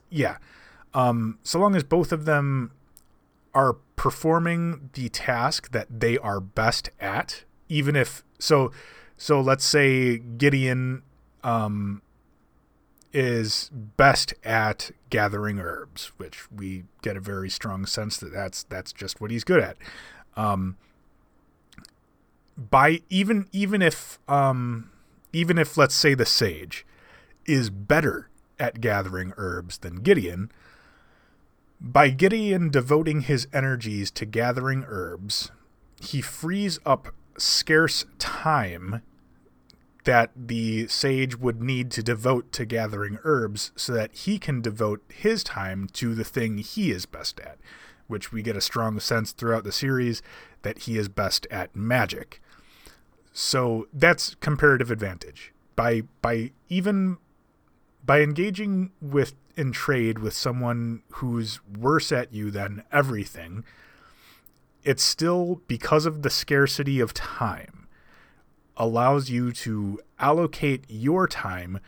yeah, 0.10 0.38
um, 0.94 1.40
so 1.44 1.60
long 1.60 1.76
as 1.76 1.84
both 1.84 2.12
of 2.12 2.26
them 2.26 2.72
are 3.54 3.74
performing 3.96 4.90
the 4.94 5.10
task 5.10 5.72
that 5.72 5.88
they 6.00 6.18
are 6.18 6.40
best 6.40 6.90
at, 7.00 7.44
even 7.70 7.96
if 7.96 8.24
so, 8.40 8.72
so 9.18 9.42
let's 9.42 9.66
say 9.66 10.18
Gideon, 10.18 11.02
um, 11.44 12.02
is 13.14 13.72
best 13.74 14.34
at 14.44 14.92
gathering 15.10 15.60
herbs, 15.60 16.12
which 16.18 16.52
we 16.52 16.84
get 17.02 17.18
a 17.18 17.20
very 17.20 17.50
strong 17.50 17.86
sense 17.86 18.18
that 18.18 18.32
that's 18.32 18.64
that's 18.64 18.94
just 18.94 19.20
what 19.20 19.32
he's 19.32 19.44
good 19.44 19.62
at. 19.62 19.78
Um, 20.36 20.78
by 22.58 23.02
even 23.10 23.48
even 23.52 23.82
if 23.82 24.20
um, 24.28 24.92
even 25.34 25.58
if 25.58 25.78
let's 25.78 25.96
say 25.96 26.14
the 26.14 26.26
sage 26.26 26.86
is 27.46 27.70
better 27.70 28.30
at 28.60 28.82
gathering 28.82 29.34
herbs 29.38 29.78
than 29.80 29.98
Gideon, 29.98 30.52
by 31.80 32.10
Gideon 32.10 32.70
devoting 32.70 33.22
his 33.22 33.48
energies 33.54 34.12
to 34.12 34.26
gathering 34.26 34.86
herbs, 34.88 35.52
he 36.02 36.22
frees 36.22 36.80
up 36.86 37.14
scarce 37.38 38.06
time 38.18 39.02
that 40.06 40.32
the 40.36 40.88
sage 40.88 41.38
would 41.38 41.62
need 41.62 41.92
to 41.92 42.02
devote 42.02 42.52
to 42.54 42.66
gathering 42.66 43.20
herbs 43.24 43.72
so 43.76 43.94
that 43.94 44.14
he 44.14 44.40
can 44.40 44.62
devote 44.62 45.04
his 45.10 45.44
time 45.44 45.88
to 45.92 46.16
the 46.16 46.24
thing 46.24 46.58
he 46.60 46.92
is 46.92 47.06
best 47.06 47.40
at, 47.42 47.58
which 48.08 48.32
we 48.32 48.42
get 48.42 48.56
a 48.56 48.62
strong 48.62 49.00
sense 49.00 49.34
throughout 49.34 49.66
the 49.66 49.72
series 49.72 50.22
that 50.62 50.80
he 50.80 50.98
is 50.98 51.10
best 51.10 51.46
at 51.52 51.76
magic. 51.76 52.42
So 53.34 53.88
that's 53.94 54.36
comparative 54.36 54.90
advantage. 54.90 55.54
By 55.76 56.04
by 56.22 56.52
even 56.70 57.18
by 58.08 58.22
engaging 58.22 58.92
with 59.00 59.36
in 59.56 59.72
trade 59.72 60.20
with 60.20 60.34
someone 60.34 61.04
who's 61.14 61.60
worse 61.78 62.12
at 62.12 62.34
you 62.34 62.50
than 62.50 62.84
everything, 62.92 63.64
it's 64.84 65.04
still 65.04 65.62
because 65.68 66.06
of 66.06 66.22
the 66.22 66.30
scarcity 66.30 67.00
of 67.00 67.14
time 67.14 67.88
allows 68.78 69.30
you 69.30 69.52
to 69.52 70.00
allocate 70.20 70.86
your 70.88 71.28
time 71.28 71.80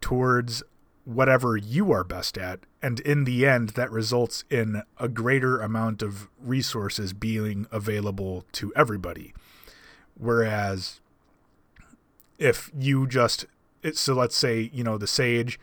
towards 0.00 0.62
whatever 1.04 1.56
you 1.56 1.90
are 1.90 2.04
best 2.04 2.38
at. 2.38 2.60
And 2.82 3.00
in 3.00 3.24
the 3.24 3.46
end, 3.46 3.70
that 3.70 3.90
results 3.90 4.44
in 4.50 4.82
a 4.98 5.08
greater 5.08 5.60
amount 5.60 6.02
of 6.02 6.28
resources 6.38 7.12
being 7.12 7.66
available 7.72 8.44
to 8.52 8.72
everybody. 8.76 9.32
Whereas 10.14 11.00
if 12.38 12.70
you 12.78 13.06
just, 13.06 13.46
so 13.94 14.14
let's 14.14 14.36
say, 14.36 14.70
you 14.72 14.84
know, 14.84 14.98
the 14.98 15.06
sage 15.06 15.58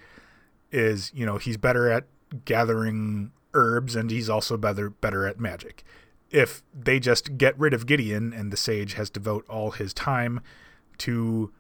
is, 0.72 1.12
you 1.14 1.26
know, 1.26 1.38
he's 1.38 1.58
better 1.58 1.90
at 1.90 2.06
gathering 2.46 3.32
herbs 3.54 3.96
and 3.96 4.12
he's 4.12 4.30
also 4.30 4.58
better 4.58 4.90
better 4.90 5.26
at 5.26 5.40
magic 5.40 5.84
if 6.32 6.62
they 6.74 7.00
just 7.00 7.38
get 7.38 7.58
rid 7.58 7.74
of 7.74 7.86
Gideon 7.86 8.34
and 8.34 8.52
the 8.52 8.58
sage 8.58 8.94
has 8.94 9.10
devote 9.10 9.46
all 9.50 9.72
his 9.72 9.94
time 9.94 10.42
to 11.00 11.52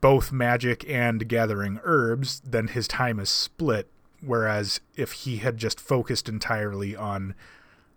both 0.00 0.32
magic 0.32 0.88
and 0.88 1.28
gathering 1.28 1.80
herbs, 1.84 2.40
then 2.44 2.68
his 2.68 2.88
time 2.88 3.18
is 3.18 3.28
split. 3.28 3.88
Whereas 4.20 4.80
if 4.96 5.12
he 5.12 5.38
had 5.38 5.58
just 5.58 5.80
focused 5.80 6.28
entirely 6.28 6.96
on 6.96 7.34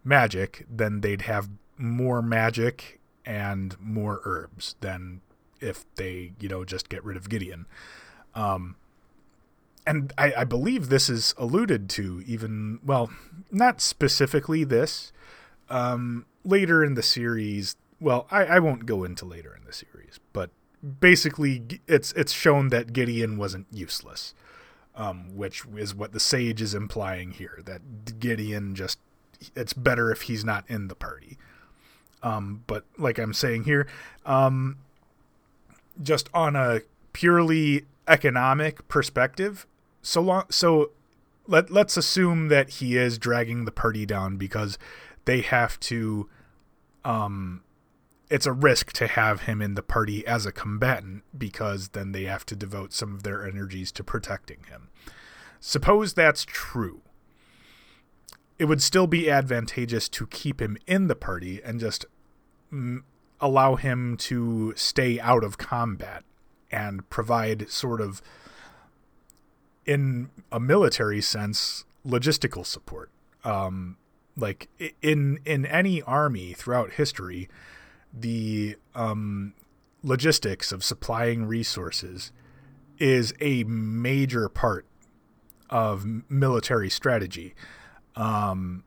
magic, 0.04 0.66
then 0.70 1.02
they'd 1.02 1.24
have 1.24 1.50
more 1.78 2.22
magic 2.22 3.00
and 3.26 3.76
more 3.80 4.22
herbs 4.26 4.76
than 4.82 5.22
if 5.60 5.86
they, 5.96 6.34
you 6.40 6.50
know, 6.50 6.64
just 6.66 6.90
get 6.90 7.04
rid 7.04 7.18
of 7.18 7.30
Gideon. 7.30 7.66
Um, 8.36 8.76
and 9.86 10.14
I, 10.18 10.34
I 10.40 10.44
believe 10.44 10.90
this 10.90 11.10
is 11.10 11.34
alluded 11.38 11.90
to 11.92 12.24
even, 12.26 12.80
well, 12.86 13.10
not 13.52 13.80
specifically 13.82 14.64
this, 14.64 15.12
um, 15.70 16.26
later 16.44 16.84
in 16.84 16.96
the 16.96 17.04
series, 17.04 17.76
well, 18.00 18.28
I, 18.30 18.46
I 18.46 18.60
won't 18.60 18.86
go 18.86 19.04
into 19.04 19.26
later 19.26 19.56
in 19.56 19.66
the 19.66 19.74
series, 19.74 20.20
but 20.34 20.50
basically, 21.00 21.64
it's 21.88 22.12
it's 22.14 22.32
shown 22.32 22.70
that 22.70 22.94
Gideon 22.94 23.38
wasn't 23.38 23.68
useless, 23.72 24.34
um, 24.96 25.36
which 25.36 25.64
is 25.76 25.96
what 25.96 26.12
the 26.12 26.20
sage 26.20 26.62
is 26.62 26.74
implying 26.74 27.32
here. 27.32 27.60
That 27.66 28.20
Gideon 28.20 28.76
just 28.76 29.00
it's 29.56 29.74
better 29.74 30.12
if 30.12 30.24
he's 30.24 30.46
not 30.46 30.66
in 30.68 30.88
the 30.88 30.96
party. 30.96 31.38
Um, 32.24 32.64
but 32.68 32.84
like 32.98 33.20
I'm 33.20 33.34
saying 33.34 33.66
here, 33.66 33.88
um, 34.26 34.78
just 36.02 36.30
on 36.34 36.56
a 36.56 36.82
purely 37.14 37.86
economic 38.08 38.88
perspective, 38.88 39.66
so 40.02 40.22
long 40.22 40.46
so 40.50 40.92
let 41.48 41.72
let's 41.72 41.98
assume 41.98 42.50
that 42.50 42.70
he 42.70 42.98
is 42.98 43.18
dragging 43.18 43.66
the 43.66 43.72
party 43.72 44.06
down 44.06 44.38
because 44.38 44.78
they 45.26 45.42
have 45.42 45.80
to 45.80 46.30
um 47.04 47.62
it's 48.30 48.46
a 48.46 48.52
risk 48.52 48.92
to 48.94 49.08
have 49.08 49.42
him 49.44 49.62
in 49.62 49.76
the 49.76 49.82
party 49.82 50.26
as 50.28 50.46
a 50.46 50.52
combatant 50.52 51.24
because 51.38 51.90
then 51.90 52.12
they 52.12 52.24
have 52.24 52.46
to 52.46 52.56
devote 52.56 52.92
some 52.92 53.14
of 53.14 53.24
their 53.24 53.48
energies 53.48 53.92
to 53.94 54.04
protecting 54.04 54.64
him. 54.70 54.90
Suppose 55.60 56.14
that's 56.14 56.44
true. 56.44 57.02
It 58.60 58.66
would 58.66 58.82
still 58.82 59.08
be 59.08 59.30
advantageous 59.30 60.10
to 60.10 60.28
keep 60.28 60.62
him 60.62 60.78
in 60.86 61.08
the 61.08 61.16
party 61.16 61.62
and 61.64 61.80
just 61.80 62.06
allow 63.40 63.76
him 63.76 64.18
to 64.18 64.74
stay 64.76 65.20
out 65.20 65.44
of 65.44 65.58
combat 65.58 66.24
and 66.72 67.10
provide 67.10 67.70
sort 67.70 68.02
of, 68.02 68.22
in 69.86 70.30
a 70.52 70.60
military 70.60 71.22
sense, 71.22 71.86
logistical 72.06 72.66
support. 72.66 73.10
Um, 73.44 73.98
like 74.36 74.70
in 75.02 75.40
in 75.46 75.66
any 75.66 76.02
army 76.04 76.54
throughout 76.54 76.94
history, 76.94 77.50
the 78.14 78.76
um, 78.94 79.54
logistics 80.04 80.72
of 80.72 80.84
supplying 80.84 81.46
resources 81.46 82.32
is 83.00 83.34
a 83.40 83.64
major 83.64 84.50
part 84.50 84.86
of 85.70 86.06
military 86.30 86.90
strategy. 86.90 87.54
Um, 88.16 88.84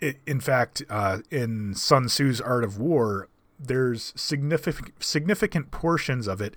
in 0.00 0.40
fact, 0.40 0.82
uh, 0.88 1.18
in 1.30 1.74
Sun 1.74 2.08
Tzu's 2.08 2.40
Art 2.40 2.64
of 2.64 2.78
War, 2.78 3.28
there's 3.58 4.12
significant 4.16 5.02
significant 5.02 5.70
portions 5.70 6.26
of 6.26 6.40
it 6.40 6.54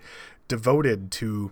devoted 0.48 1.12
to 1.12 1.52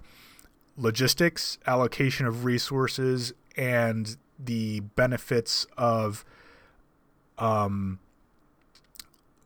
logistics, 0.78 1.58
allocation 1.68 2.26
of 2.26 2.46
resources, 2.46 3.34
and 3.58 4.18
the 4.40 4.80
benefits 4.80 5.68
of 5.78 6.24
um, 7.38 8.00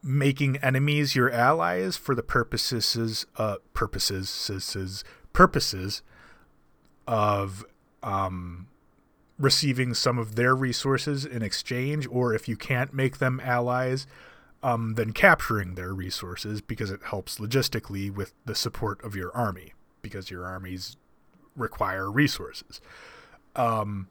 making 0.03 0.57
enemies 0.57 1.15
your 1.15 1.31
allies 1.31 1.97
for 1.97 2.13
the 2.13 2.23
purposes 2.23 3.25
uh, 3.37 3.55
purposes 3.73 5.03
purposes 5.33 6.03
of 7.07 7.65
um, 8.03 8.67
receiving 9.37 9.93
some 9.93 10.17
of 10.17 10.35
their 10.35 10.55
resources 10.55 11.25
in 11.25 11.41
exchange, 11.41 12.07
or 12.09 12.33
if 12.33 12.47
you 12.47 12.55
can't 12.55 12.93
make 12.93 13.17
them 13.17 13.41
allies, 13.43 14.07
um, 14.63 14.95
then 14.95 15.11
capturing 15.11 15.75
their 15.75 15.93
resources 15.93 16.61
because 16.61 16.89
it 16.89 17.01
helps 17.03 17.37
logistically 17.37 18.13
with 18.13 18.33
the 18.45 18.55
support 18.55 19.03
of 19.03 19.15
your 19.15 19.35
army 19.35 19.73
because 20.01 20.31
your 20.31 20.45
armies 20.45 20.97
require 21.55 22.09
resources. 22.09 22.81
Um, 23.55 24.07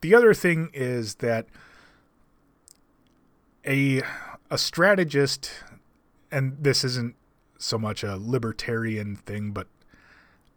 the 0.00 0.14
other 0.14 0.34
thing 0.34 0.70
is 0.72 1.16
that 1.16 1.46
a 3.66 4.02
a 4.50 4.58
strategist, 4.58 5.52
and 6.32 6.56
this 6.60 6.82
isn't 6.82 7.14
so 7.58 7.78
much 7.78 8.02
a 8.02 8.16
libertarian 8.16 9.16
thing, 9.16 9.52
but 9.52 9.68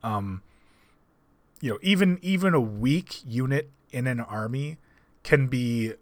um, 0.01 0.41
you 1.63 1.69
know, 1.69 1.79
even 1.81 2.19
even 2.21 2.53
a 2.53 2.59
weak 2.59 3.21
unit 3.25 3.69
in 3.89 4.05
an 4.05 4.19
army 4.19 4.79
can 5.23 5.47
be 5.47 5.93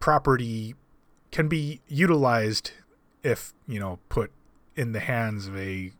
property 0.00 0.74
can 1.30 1.48
be 1.48 1.82
utilized 1.86 2.70
if 3.22 3.52
you 3.68 3.78
know 3.78 3.98
put 4.08 4.32
in 4.74 4.92
the 4.92 5.00
hands 5.00 5.48
of 5.48 5.58
a 5.58 5.92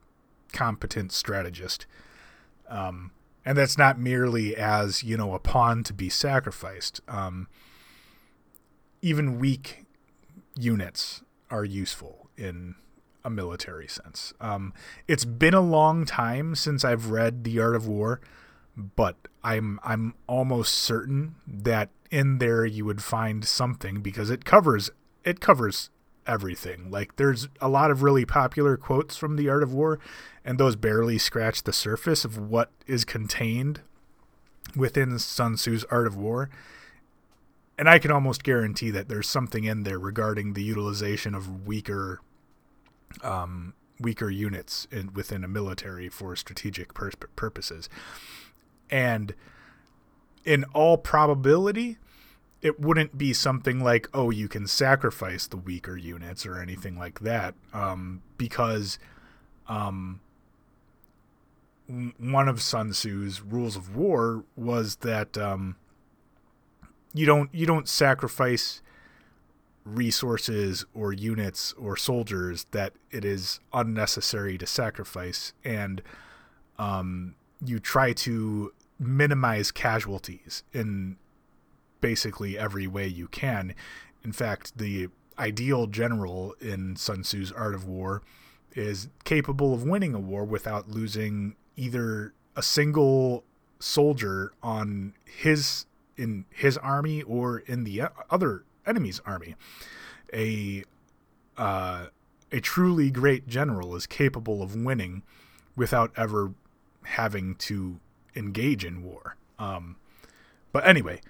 competent 0.55 1.13
strategist. 1.13 1.85
Um, 2.71 3.11
and 3.45 3.59
that's 3.59 3.77
not 3.77 3.99
merely 3.99 4.57
as 4.57 5.03
you 5.03 5.19
know 5.19 5.35
a 5.35 5.39
pawn 5.39 5.85
to 5.85 5.93
be 5.93 6.09
sacrificed. 6.09 7.03
Um, 7.07 7.49
even 9.03 9.39
weak 9.39 9.85
units 10.57 11.23
are 11.51 11.67
useful 11.67 12.31
in 12.39 12.77
a 13.27 13.29
military 13.29 13.89
sense. 13.89 14.33
Um, 14.41 14.73
it's 15.07 15.27
been 15.27 15.53
a 15.53 15.61
long 15.61 16.07
time 16.07 16.55
since 16.55 16.83
I've 16.83 17.11
read 17.11 17.45
The 17.45 17.61
Art 17.61 17.77
of 17.77 17.87
War, 17.87 18.23
but 18.77 19.17
I'm 19.45 19.81
I'm 19.83 20.15
almost 20.27 20.75
certain 20.75 21.35
that 21.47 21.91
in 22.11 22.39
there 22.39 22.65
you 22.65 22.85
would 22.85 23.03
find 23.03 23.45
something 23.45 24.01
because 24.01 24.31
it 24.31 24.45
covers 24.45 24.91
it 25.25 25.41
covers 25.41 25.91
everything. 26.27 26.91
Like 26.91 27.17
there's 27.17 27.49
a 27.61 27.69
lot 27.69 27.91
of 27.91 28.03
really 28.03 28.25
popular 28.25 28.77
quotes 28.77 29.17
from 29.17 29.37
The 29.37 29.49
Art 29.49 29.63
of 29.63 29.73
War, 29.73 29.99
and 30.45 30.59
those 30.59 30.77
barely 30.77 31.19
scratch 31.19 31.63
the 31.63 31.73
surface 31.73 32.25
of 32.25 32.39
what 32.39 32.71
is 32.87 33.05
contained 33.05 33.81
within 34.77 35.19
Sun 35.19 35.57
Tzu's 35.57 35.85
Art 35.85 36.07
of 36.07 36.17
War. 36.17 36.51
And 37.79 37.89
I 37.89 37.99
can 37.99 38.11
almost 38.11 38.45
guarantee 38.45 38.91
that 38.91 39.09
there's 39.09 39.29
something 39.29 39.65
in 39.65 39.83
there 39.83 39.99
regarding 39.99 40.53
the 40.53 40.63
utilization 40.63 41.35
of 41.35 41.67
weaker, 41.67 42.21
um, 43.23 43.75
weaker 43.99 44.31
units 44.31 44.87
in, 44.93 45.13
within 45.15 45.43
a 45.43 45.49
military 45.49 46.09
for 46.09 46.37
strategic 46.37 46.95
pur- 46.95 47.11
purposes. 47.35 47.89
And 48.93 49.35
in 50.45 50.65
all 50.75 50.99
probability, 50.99 51.97
it 52.61 52.79
wouldn't 52.79 53.19
be 53.19 53.33
something 53.33 53.83
like, 53.83 54.09
oh, 54.15 54.31
you 54.31 54.47
can 54.47 54.69
sacrifice 54.69 55.49
the 55.49 55.57
weaker 55.57 55.97
units 55.97 56.47
or 56.47 56.61
anything 56.61 56.97
like 56.97 57.21
that, 57.21 57.55
um, 57.73 58.23
because 58.39 58.99
um, 59.67 60.21
one 62.19 62.49
of 62.49 62.63
Sun 62.63 62.93
Tzu's 62.93 63.41
rules 63.41 63.77
of 63.77 63.97
war 63.97 64.45
was 64.57 64.97
that 64.97 65.37
um, 65.37 65.77
you 67.13 67.27
don't 67.27 67.53
you 67.53 67.67
don't 67.67 67.89
sacrifice 67.89 68.83
resources 69.85 70.85
or 70.95 71.13
units 71.13 71.73
or 71.73 71.97
soldiers 71.97 72.67
that 72.71 72.93
it 73.11 73.25
is 73.25 73.59
unnecessary 73.73 74.57
to 74.59 74.67
sacrifice, 74.67 75.53
and 75.65 76.03
um, 76.79 77.35
you 77.65 77.81
try 77.81 78.13
to 78.13 78.73
minimize 79.03 79.71
casualties 79.71 80.63
in 80.73 81.17
basically 82.01 82.59
every 82.59 82.87
way 82.87 83.07
you 83.07 83.29
can. 83.29 83.75
In 84.25 84.33
fact, 84.33 84.77
the 84.77 85.09
ideal 85.39 85.87
general 85.87 86.55
in 86.61 86.97
Sun 86.97 87.23
Tzu's 87.23 87.53
Art 87.53 87.75
of 87.75 87.87
War 87.87 88.23
is 88.75 89.09
capable 89.25 89.75
of 89.75 89.85
winning 89.85 90.15
a 90.15 90.21
war 90.21 90.45
without 90.45 90.89
losing 90.89 91.57
either 91.77 92.33
a 92.57 92.63
single 92.63 93.45
soldier 93.79 94.53
on 94.63 95.15
his 95.25 95.87
in 96.17 96.45
his 96.51 96.77
army 96.79 97.23
or 97.23 97.59
in 97.61 97.85
the 97.85 98.03
other 98.31 98.65
enemy's 98.87 99.21
army. 99.27 99.55
A 100.33 100.85
uh, 101.57 102.07
a 102.51 102.61
truly 102.61 103.11
great 103.11 103.47
general 103.47 103.97
is 103.97 104.07
capable 104.07 104.63
of 104.63 104.77
winning 104.77 105.23
without 105.75 106.13
ever 106.17 106.53
having 107.05 107.55
to 107.57 107.99
engage 108.35 108.85
in 108.85 109.03
war. 109.03 109.37
Um, 109.59 109.97
but 110.73 110.87
anyway, 110.87 111.21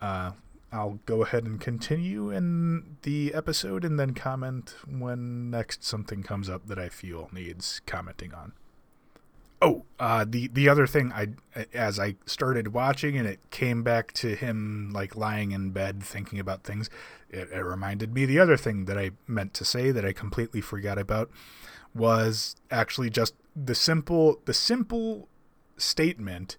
uh, 0.00 0.32
I'll 0.70 0.98
go 1.06 1.22
ahead 1.22 1.44
and 1.44 1.60
continue 1.60 2.30
in 2.30 2.96
the 3.02 3.32
episode 3.32 3.84
and 3.84 3.98
then 3.98 4.12
comment 4.12 4.74
when 4.86 5.50
next 5.50 5.82
something 5.82 6.22
comes 6.22 6.48
up 6.48 6.66
that 6.66 6.78
I 6.78 6.88
feel 6.88 7.30
needs 7.32 7.80
commenting 7.86 8.34
on. 8.34 8.52
Oh, 9.60 9.84
uh, 9.98 10.24
the 10.28 10.46
the 10.48 10.68
other 10.68 10.86
thing 10.86 11.12
I 11.12 11.30
as 11.74 11.98
I 11.98 12.14
started 12.26 12.72
watching 12.72 13.16
and 13.16 13.26
it 13.26 13.40
came 13.50 13.82
back 13.82 14.12
to 14.14 14.36
him 14.36 14.90
like 14.92 15.16
lying 15.16 15.50
in 15.50 15.70
bed 15.70 16.00
thinking 16.00 16.38
about 16.38 16.62
things, 16.62 16.88
it, 17.28 17.48
it 17.50 17.60
reminded 17.60 18.14
me 18.14 18.24
the 18.24 18.38
other 18.38 18.56
thing 18.56 18.84
that 18.84 18.96
I 18.96 19.12
meant 19.26 19.54
to 19.54 19.64
say 19.64 19.90
that 19.90 20.04
I 20.04 20.12
completely 20.12 20.60
forgot 20.60 20.96
about 20.96 21.30
was 21.92 22.54
actually 22.70 23.10
just 23.10 23.34
the 23.56 23.74
simple 23.74 24.40
the 24.44 24.54
simple 24.54 25.28
statement 25.78 26.56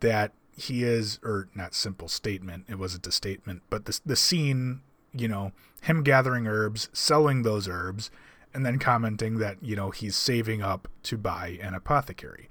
that 0.00 0.32
he 0.56 0.82
is, 0.82 1.20
or 1.22 1.48
not 1.54 1.74
simple 1.74 2.08
statement, 2.08 2.64
it 2.68 2.78
wasn't 2.78 3.06
a 3.06 3.12
statement, 3.12 3.62
but 3.70 3.84
the, 3.84 4.00
the 4.04 4.16
scene, 4.16 4.80
you 5.12 5.28
know, 5.28 5.52
him 5.82 6.02
gathering 6.02 6.46
herbs, 6.46 6.88
selling 6.92 7.42
those 7.42 7.68
herbs, 7.68 8.10
and 8.52 8.66
then 8.66 8.78
commenting 8.78 9.38
that, 9.38 9.56
you 9.62 9.76
know, 9.76 9.90
he's 9.90 10.16
saving 10.16 10.62
up 10.62 10.88
to 11.04 11.16
buy 11.16 11.58
an 11.62 11.74
apothecary. 11.74 12.48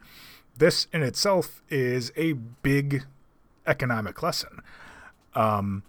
This 0.58 0.88
in 0.94 1.04
itself 1.04 1.62
is 1.70 2.12
a 2.16 2.34
big 2.34 3.04
economic 3.66 4.24
lesson. 4.24 4.62
Um, 5.36 5.84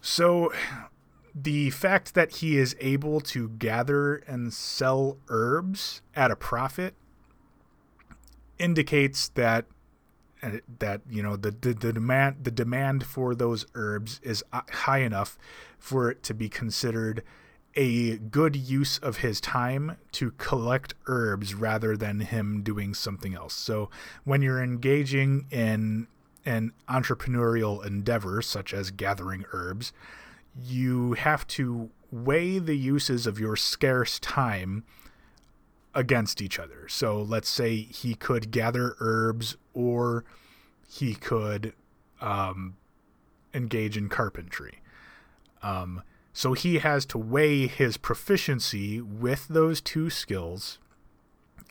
so 0.00 0.52
the 1.34 1.70
fact 1.70 2.14
that 2.14 2.36
he 2.36 2.56
is 2.56 2.74
able 2.80 3.20
to 3.20 3.50
gather 3.50 4.16
and 4.16 4.52
sell 4.52 5.18
herbs 5.28 6.00
at 6.16 6.30
a 6.30 6.36
profit 6.36 6.94
indicates 8.58 9.28
that 9.30 9.66
that 10.78 11.00
you 11.10 11.22
know 11.22 11.36
the, 11.36 11.50
the, 11.50 11.74
the 11.74 11.92
demand 11.92 12.36
the 12.44 12.50
demand 12.50 13.04
for 13.04 13.34
those 13.34 13.66
herbs 13.74 14.20
is 14.22 14.44
uh, 14.52 14.60
high 14.70 14.98
enough 15.00 15.36
for 15.78 16.10
it 16.10 16.22
to 16.22 16.32
be 16.32 16.48
considered 16.48 17.24
a 17.74 18.16
good 18.18 18.56
use 18.56 18.98
of 18.98 19.18
his 19.18 19.40
time 19.40 19.96
to 20.10 20.32
collect 20.32 20.94
herbs 21.06 21.54
rather 21.54 21.96
than 21.96 22.20
him 22.20 22.62
doing 22.62 22.92
something 22.92 23.34
else. 23.34 23.54
So 23.54 23.88
when 24.24 24.42
you're 24.42 24.62
engaging 24.62 25.46
in 25.50 26.08
an 26.44 26.72
entrepreneurial 26.88 27.84
endeavor 27.84 28.42
such 28.42 28.74
as 28.74 28.90
gathering 28.90 29.44
herbs, 29.52 29.92
you 30.60 31.12
have 31.12 31.46
to 31.48 31.90
weigh 32.10 32.58
the 32.58 32.76
uses 32.76 33.26
of 33.26 33.38
your 33.38 33.54
scarce 33.54 34.18
time 34.18 34.84
against 35.94 36.40
each 36.40 36.58
other. 36.58 36.86
So 36.88 37.20
let's 37.20 37.48
say 37.48 37.76
he 37.76 38.14
could 38.14 38.50
gather 38.50 38.96
herbs 39.00 39.56
or 39.74 40.24
he 40.88 41.14
could 41.14 41.72
um, 42.20 42.76
engage 43.54 43.96
in 43.96 44.08
carpentry. 44.08 44.80
Um, 45.62 46.02
so 46.32 46.52
he 46.52 46.78
has 46.78 47.04
to 47.06 47.18
weigh 47.18 47.66
his 47.66 47.96
proficiency 47.96 49.00
with 49.00 49.48
those 49.48 49.80
two 49.80 50.08
skills 50.08 50.78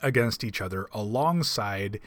against 0.02 0.44
each 0.44 0.60
other 0.60 0.86
alongside 0.92 2.00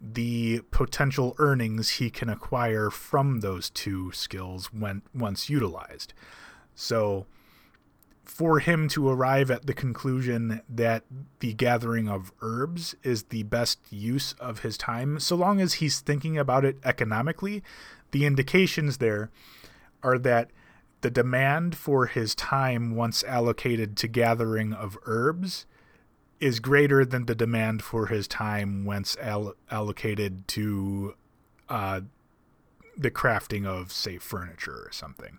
the 0.00 0.60
potential 0.70 1.34
earnings 1.38 1.90
he 1.90 2.10
can 2.10 2.28
acquire 2.28 2.90
from 2.90 3.40
those 3.40 3.70
two 3.70 4.12
skills 4.12 4.72
when 4.72 5.02
once 5.14 5.48
utilized. 5.48 6.12
So 6.74 7.26
for 8.24 8.58
him 8.58 8.88
to 8.88 9.08
arrive 9.08 9.50
at 9.50 9.66
the 9.66 9.74
conclusion 9.74 10.62
that 10.68 11.04
the 11.40 11.52
gathering 11.52 12.08
of 12.08 12.32
herbs 12.40 12.94
is 13.02 13.24
the 13.24 13.42
best 13.44 13.78
use 13.90 14.32
of 14.34 14.60
his 14.60 14.78
time, 14.78 15.20
so 15.20 15.36
long 15.36 15.60
as 15.60 15.74
he's 15.74 16.00
thinking 16.00 16.38
about 16.38 16.64
it 16.64 16.78
economically, 16.84 17.62
the 18.10 18.24
indications 18.26 18.98
there 18.98 19.30
are 20.02 20.18
that 20.18 20.50
the 21.00 21.10
demand 21.10 21.76
for 21.76 22.06
his 22.06 22.34
time 22.34 22.94
once 22.94 23.22
allocated 23.24 23.96
to 23.96 24.08
gathering 24.08 24.72
of 24.72 24.96
herbs 25.04 25.66
is 26.40 26.60
greater 26.60 27.04
than 27.04 27.26
the 27.26 27.34
demand 27.34 27.82
for 27.82 28.06
his 28.06 28.26
time 28.26 28.84
once 28.84 29.16
all- 29.22 29.54
allocated 29.70 30.46
to 30.48 31.14
uh, 31.68 32.00
the 32.96 33.10
crafting 33.10 33.66
of 33.66 33.92
say 33.92 34.18
furniture 34.18 34.84
or 34.86 34.90
something 34.92 35.38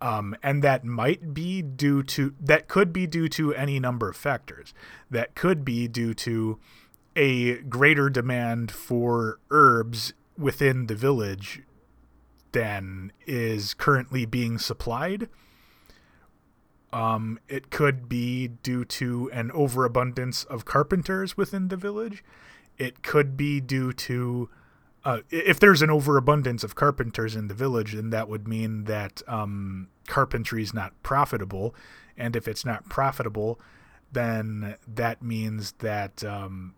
um, 0.00 0.36
and 0.42 0.62
that 0.62 0.84
might 0.84 1.34
be 1.34 1.62
due 1.62 2.02
to 2.04 2.34
that 2.40 2.68
could 2.68 2.92
be 2.92 3.06
due 3.06 3.28
to 3.30 3.54
any 3.54 3.80
number 3.80 4.08
of 4.08 4.16
factors. 4.16 4.72
That 5.10 5.34
could 5.34 5.64
be 5.64 5.88
due 5.88 6.14
to 6.14 6.58
a 7.16 7.56
greater 7.62 8.08
demand 8.08 8.70
for 8.70 9.40
herbs 9.50 10.12
within 10.36 10.86
the 10.86 10.94
village 10.94 11.62
than 12.52 13.12
is 13.26 13.74
currently 13.74 14.24
being 14.24 14.58
supplied. 14.58 15.28
Um, 16.92 17.38
it 17.48 17.70
could 17.70 18.08
be 18.08 18.48
due 18.48 18.84
to 18.84 19.30
an 19.32 19.50
overabundance 19.50 20.44
of 20.44 20.64
carpenters 20.64 21.36
within 21.36 21.68
the 21.68 21.76
village. 21.76 22.24
It 22.78 23.02
could 23.02 23.36
be 23.36 23.60
due 23.60 23.92
to 23.92 24.48
uh, 25.04 25.20
if 25.30 25.60
there's 25.60 25.82
an 25.82 25.90
overabundance 25.90 26.64
of 26.64 26.74
carpenters 26.74 27.36
in 27.36 27.48
the 27.48 27.54
village, 27.54 27.92
then 27.92 28.10
that 28.10 28.28
would 28.28 28.48
mean 28.48 28.84
that 28.84 29.22
um, 29.28 29.88
carpentry 30.06 30.62
is 30.62 30.74
not 30.74 30.92
profitable, 31.02 31.74
and 32.16 32.34
if 32.34 32.48
it's 32.48 32.64
not 32.64 32.88
profitable, 32.88 33.60
then 34.12 34.76
that 34.86 35.22
means 35.22 35.72
that 35.78 36.24
um, 36.24 36.74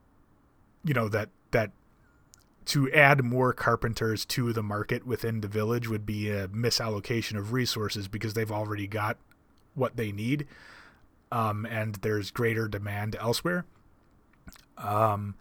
you 0.85 0.93
know 0.93 1.09
that 1.09 1.31
that 1.51 1.71
to 2.67 2.93
add 2.93 3.25
more 3.25 3.53
carpenters 3.53 4.25
to 4.27 4.53
the 4.53 4.63
market 4.63 5.07
within 5.07 5.41
the 5.41 5.49
village 5.49 5.89
would 5.89 6.05
be 6.05 6.31
a 6.31 6.47
misallocation 6.49 7.39
of 7.39 7.53
resources 7.53 8.07
because 8.07 8.35
they've 8.35 8.53
already 8.53 8.87
got 8.87 9.17
what 9.75 9.97
they 9.97 10.13
need, 10.13 10.47
um, 11.33 11.65
and 11.67 11.97
there's 11.97 12.31
greater 12.31 12.69
demand 12.69 13.17
elsewhere. 13.19 13.65
Um, 14.77 15.35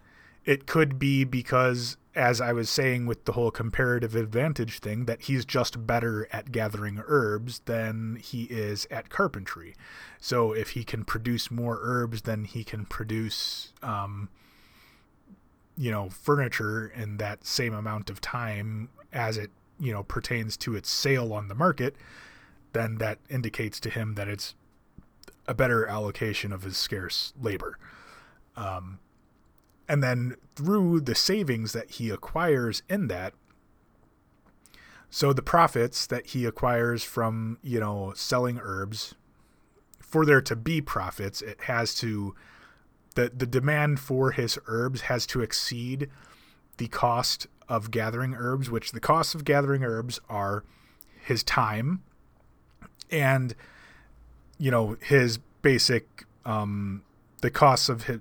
it 0.45 0.65
could 0.65 0.97
be 0.97 1.23
because 1.23 1.97
as 2.15 2.41
I 2.41 2.53
was 2.53 2.69
saying 2.69 3.05
with 3.05 3.25
the 3.25 3.33
whole 3.33 3.51
comparative 3.51 4.15
advantage 4.15 4.79
thing, 4.79 5.05
that 5.05 5.23
he's 5.23 5.45
just 5.45 5.85
better 5.85 6.27
at 6.31 6.51
gathering 6.51 7.01
herbs 7.05 7.59
than 7.65 8.17
he 8.21 8.43
is 8.43 8.87
at 8.89 9.09
carpentry. 9.09 9.75
So 10.19 10.51
if 10.51 10.71
he 10.71 10.83
can 10.83 11.03
produce 11.03 11.51
more 11.51 11.79
herbs, 11.81 12.23
then 12.23 12.45
he 12.45 12.63
can 12.63 12.85
produce, 12.85 13.73
um, 13.83 14.29
you 15.77 15.91
know, 15.91 16.09
furniture 16.09 16.87
in 16.87 17.17
that 17.17 17.45
same 17.45 17.73
amount 17.73 18.09
of 18.09 18.19
time 18.21 18.89
as 19.13 19.37
it, 19.37 19.51
you 19.79 19.93
know, 19.93 20.03
pertains 20.03 20.57
to 20.57 20.75
its 20.75 20.89
sale 20.89 21.31
on 21.31 21.47
the 21.47 21.55
market. 21.55 21.95
Then 22.73 22.97
that 22.97 23.19
indicates 23.29 23.79
to 23.81 23.89
him 23.89 24.15
that 24.15 24.27
it's 24.27 24.55
a 25.47 25.53
better 25.53 25.85
allocation 25.85 26.51
of 26.51 26.63
his 26.63 26.77
scarce 26.77 27.33
labor. 27.39 27.77
Um, 28.55 28.99
and 29.89 30.03
then 30.03 30.35
through 30.55 31.01
the 31.01 31.15
savings 31.15 31.73
that 31.73 31.89
he 31.89 32.11
acquires 32.11 32.83
in 32.87 33.07
that 33.07 33.33
so 35.09 35.33
the 35.33 35.41
profits 35.41 36.05
that 36.05 36.27
he 36.27 36.45
acquires 36.45 37.03
from 37.03 37.57
you 37.63 37.79
know 37.79 38.13
selling 38.15 38.59
herbs 38.61 39.15
for 39.99 40.25
there 40.25 40.41
to 40.41 40.55
be 40.55 40.79
profits 40.79 41.41
it 41.41 41.61
has 41.61 41.95
to 41.95 42.35
the 43.15 43.31
the 43.35 43.47
demand 43.47 43.99
for 43.99 44.31
his 44.31 44.59
herbs 44.67 45.01
has 45.01 45.25
to 45.25 45.41
exceed 45.41 46.07
the 46.77 46.87
cost 46.87 47.47
of 47.67 47.91
gathering 47.91 48.35
herbs 48.35 48.69
which 48.69 48.91
the 48.91 48.99
costs 48.99 49.33
of 49.33 49.43
gathering 49.43 49.83
herbs 49.83 50.21
are 50.29 50.63
his 51.25 51.43
time 51.43 52.03
and 53.09 53.55
you 54.59 54.69
know 54.69 54.95
his 55.01 55.39
basic 55.61 56.25
um 56.45 57.03
the 57.41 57.51
costs 57.51 57.89
of 57.89 58.03
his, 58.03 58.19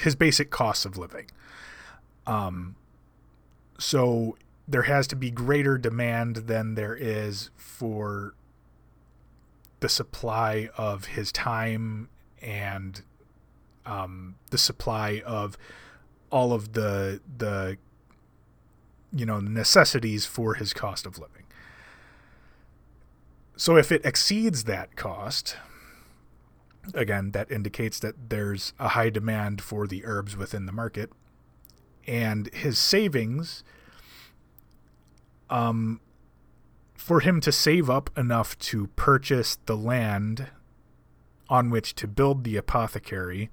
his, 0.00 0.14
basic 0.14 0.50
costs 0.50 0.84
of 0.84 0.98
living. 0.98 1.26
Um, 2.26 2.76
so 3.78 4.36
there 4.68 4.82
has 4.82 5.06
to 5.08 5.16
be 5.16 5.30
greater 5.30 5.78
demand 5.78 6.36
than 6.36 6.74
there 6.74 6.94
is 6.94 7.50
for 7.56 8.34
the 9.80 9.88
supply 9.88 10.68
of 10.76 11.06
his 11.06 11.32
time 11.32 12.08
and 12.40 13.02
um, 13.84 14.36
the 14.50 14.58
supply 14.58 15.22
of 15.26 15.58
all 16.30 16.52
of 16.52 16.72
the 16.72 17.20
the 17.36 17.76
you 19.12 19.26
know 19.26 19.40
necessities 19.40 20.24
for 20.24 20.54
his 20.54 20.72
cost 20.72 21.06
of 21.06 21.18
living. 21.18 21.42
So 23.56 23.76
if 23.76 23.92
it 23.92 24.04
exceeds 24.04 24.64
that 24.64 24.96
cost, 24.96 25.56
again, 26.94 27.30
that 27.32 27.50
indicates 27.50 27.98
that 28.00 28.30
there's 28.30 28.72
a 28.78 28.88
high 28.88 29.10
demand 29.10 29.60
for 29.60 29.86
the 29.86 30.04
herbs 30.04 30.36
within 30.36 30.66
the 30.66 30.72
market. 30.72 31.10
And 32.06 32.52
his 32.52 32.78
savings, 32.78 33.62
um, 35.48 36.00
for 36.94 37.20
him 37.20 37.40
to 37.40 37.52
save 37.52 37.88
up 37.88 38.10
enough 38.16 38.58
to 38.58 38.88
purchase 38.88 39.58
the 39.66 39.76
land 39.76 40.48
on 41.48 41.70
which 41.70 41.94
to 41.96 42.08
build 42.08 42.44
the 42.44 42.56
apothecary, 42.56 43.50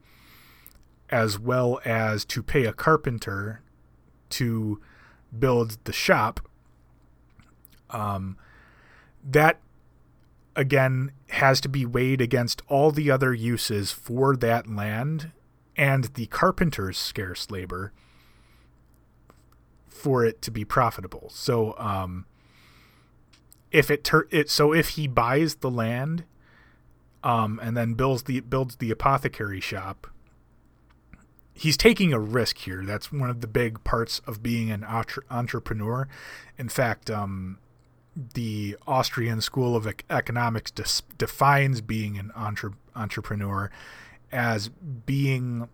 as 1.10 1.40
well 1.40 1.80
as 1.84 2.24
to 2.26 2.42
pay 2.44 2.66
a 2.66 2.74
carpenter 2.74 3.62
to 4.30 4.80
build 5.38 5.78
the 5.84 5.94
shop, 5.94 6.40
um, 7.90 8.38
that 9.24 9.60
again 10.60 11.12
has 11.30 11.62
to 11.62 11.70
be 11.70 11.86
weighed 11.86 12.20
against 12.20 12.62
all 12.68 12.92
the 12.92 13.10
other 13.10 13.34
uses 13.34 13.94
for 13.94 14.36
that 14.36 14.70
land 14.70 15.32
and 15.78 16.04
the 16.16 16.26
carpenter's 16.26 16.98
scarce 16.98 17.50
labor 17.50 17.94
for 19.88 20.26
it 20.26 20.42
to 20.42 20.52
be 20.52 20.66
profitable. 20.66 21.30
So 21.34 21.76
um, 21.78 22.26
if 23.72 23.90
it, 23.90 24.10
it 24.32 24.50
so 24.50 24.74
if 24.74 24.90
he 24.90 25.08
buys 25.08 25.56
the 25.56 25.72
land 25.72 26.26
um, 27.24 27.60
and 27.64 27.78
then 27.78 27.94
builds 27.94 28.24
the 28.24 28.42
builds 28.42 28.76
the 28.76 28.92
apothecary 28.92 29.62
shop, 29.62 30.08
he's 31.54 31.78
taking 31.78 32.12
a 32.12 32.20
risk 32.20 32.58
here. 32.58 32.84
That's 32.86 33.14
one 33.14 33.30
of 33.30 33.40
the 33.40 33.48
big 33.48 33.82
parts 33.86 34.20
of 34.28 34.44
being 34.44 34.72
an 34.72 34.84
entre- 34.84 35.24
entrepreneur. 35.32 36.10
In 36.58 36.68
fact, 36.68 37.10
um, 37.10 37.60
the 38.34 38.76
Austrian 38.88 39.42
School 39.42 39.76
of 39.76 39.88
Economics 40.10 40.72
defines 41.18 41.82
being 41.82 42.18
an 42.18 42.32
entre- 42.36 42.74
entrepreneur 42.96 43.72
as 44.32 44.70
being 44.70 45.70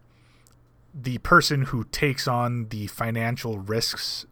the 0.93 1.17
person 1.19 1.63
who 1.63 1.84
takes 1.86 2.27
on 2.27 2.69
the 2.69 2.88
financial 2.88 3.60
risks 3.60 4.25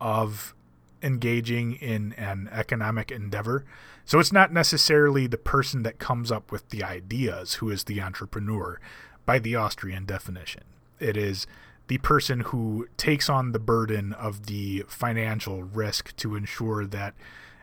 of 0.00 0.54
engaging 1.02 1.74
in 1.74 2.12
an 2.14 2.48
economic 2.52 3.10
endeavor. 3.10 3.64
So 4.04 4.18
it's 4.18 4.32
not 4.32 4.52
necessarily 4.52 5.26
the 5.26 5.38
person 5.38 5.82
that 5.82 5.98
comes 5.98 6.32
up 6.32 6.50
with 6.50 6.68
the 6.70 6.82
ideas 6.82 7.54
who 7.54 7.70
is 7.70 7.84
the 7.84 8.00
entrepreneur 8.00 8.80
by 9.26 9.38
the 9.38 9.56
Austrian 9.56 10.04
definition. 10.04 10.62
It 10.98 11.16
is 11.16 11.46
the 11.92 11.98
person 11.98 12.40
who 12.40 12.88
takes 12.96 13.28
on 13.28 13.52
the 13.52 13.58
burden 13.58 14.14
of 14.14 14.46
the 14.46 14.82
financial 14.88 15.62
risk 15.62 16.16
to 16.16 16.34
ensure 16.34 16.86
that 16.86 17.12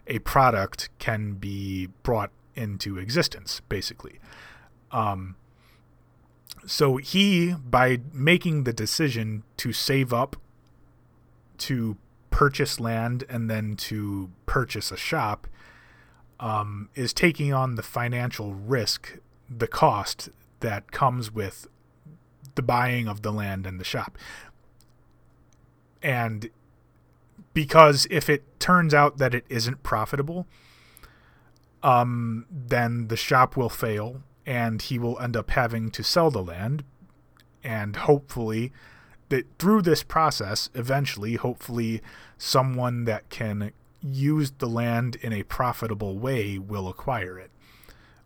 a 0.05 0.19
product 0.19 0.87
can 0.99 1.33
be 1.33 1.87
brought 2.03 2.29
into 2.53 2.99
existence, 2.99 3.63
basically. 3.69 4.19
Um, 4.91 5.35
so 6.67 6.97
he, 6.97 7.55
by 7.55 8.01
making 8.13 8.65
the 8.65 8.71
decision 8.71 9.41
to 9.57 9.73
save 9.73 10.13
up 10.13 10.35
to 11.57 11.97
purchase 12.29 12.79
land 12.79 13.23
and 13.29 13.49
then 13.49 13.75
to 13.77 14.29
purchase 14.45 14.91
a 14.91 14.97
shop, 14.97 15.47
um, 16.39 16.89
is 16.93 17.13
taking 17.13 17.51
on 17.51 17.73
the 17.73 17.83
financial 17.83 18.53
risk, 18.53 19.17
the 19.49 19.67
cost 19.67 20.29
that 20.59 20.91
comes 20.91 21.33
with 21.33 21.65
the 22.55 22.61
buying 22.61 23.07
of 23.07 23.21
the 23.21 23.31
land 23.31 23.65
and 23.65 23.79
the 23.79 23.85
shop. 23.85 24.17
And 26.01 26.49
because 27.53 28.07
if 28.09 28.29
it 28.29 28.59
turns 28.59 28.93
out 28.93 29.17
that 29.17 29.33
it 29.33 29.45
isn't 29.49 29.83
profitable, 29.83 30.47
um, 31.83 32.45
then 32.49 33.07
the 33.07 33.17
shop 33.17 33.55
will 33.57 33.69
fail 33.69 34.21
and 34.45 34.81
he 34.81 34.97
will 34.97 35.19
end 35.19 35.35
up 35.37 35.51
having 35.51 35.91
to 35.91 36.03
sell 36.03 36.31
the 36.31 36.43
land. 36.43 36.83
And 37.63 37.95
hopefully, 37.95 38.71
that 39.29 39.45
through 39.59 39.81
this 39.83 40.01
process, 40.03 40.69
eventually, 40.73 41.35
hopefully, 41.35 42.01
someone 42.37 43.03
that 43.05 43.29
can 43.29 43.71
use 44.01 44.51
the 44.57 44.67
land 44.67 45.17
in 45.17 45.33
a 45.33 45.43
profitable 45.43 46.17
way 46.17 46.57
will 46.57 46.87
acquire 46.87 47.37
it. 47.37 47.51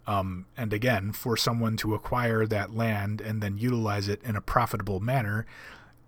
Um, 0.06 0.46
and 0.58 0.74
again, 0.74 1.14
for 1.14 1.38
someone 1.38 1.78
to 1.78 1.94
acquire 1.94 2.46
that 2.46 2.76
land 2.76 3.22
and 3.22 3.42
then 3.42 3.58
utilize 3.58 4.08
it 4.08 4.22
in 4.24 4.36
a 4.36 4.42
profitable 4.42 5.00
manner 5.00 5.46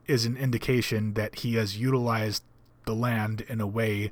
is 0.06 0.26
an 0.26 0.36
indication 0.38 1.14
that 1.14 1.40
he 1.40 1.56
has 1.56 1.78
utilized 1.78 2.44
the 2.86 2.94
land 2.94 3.46
in 3.48 3.62
a 3.62 3.68
way 3.68 4.12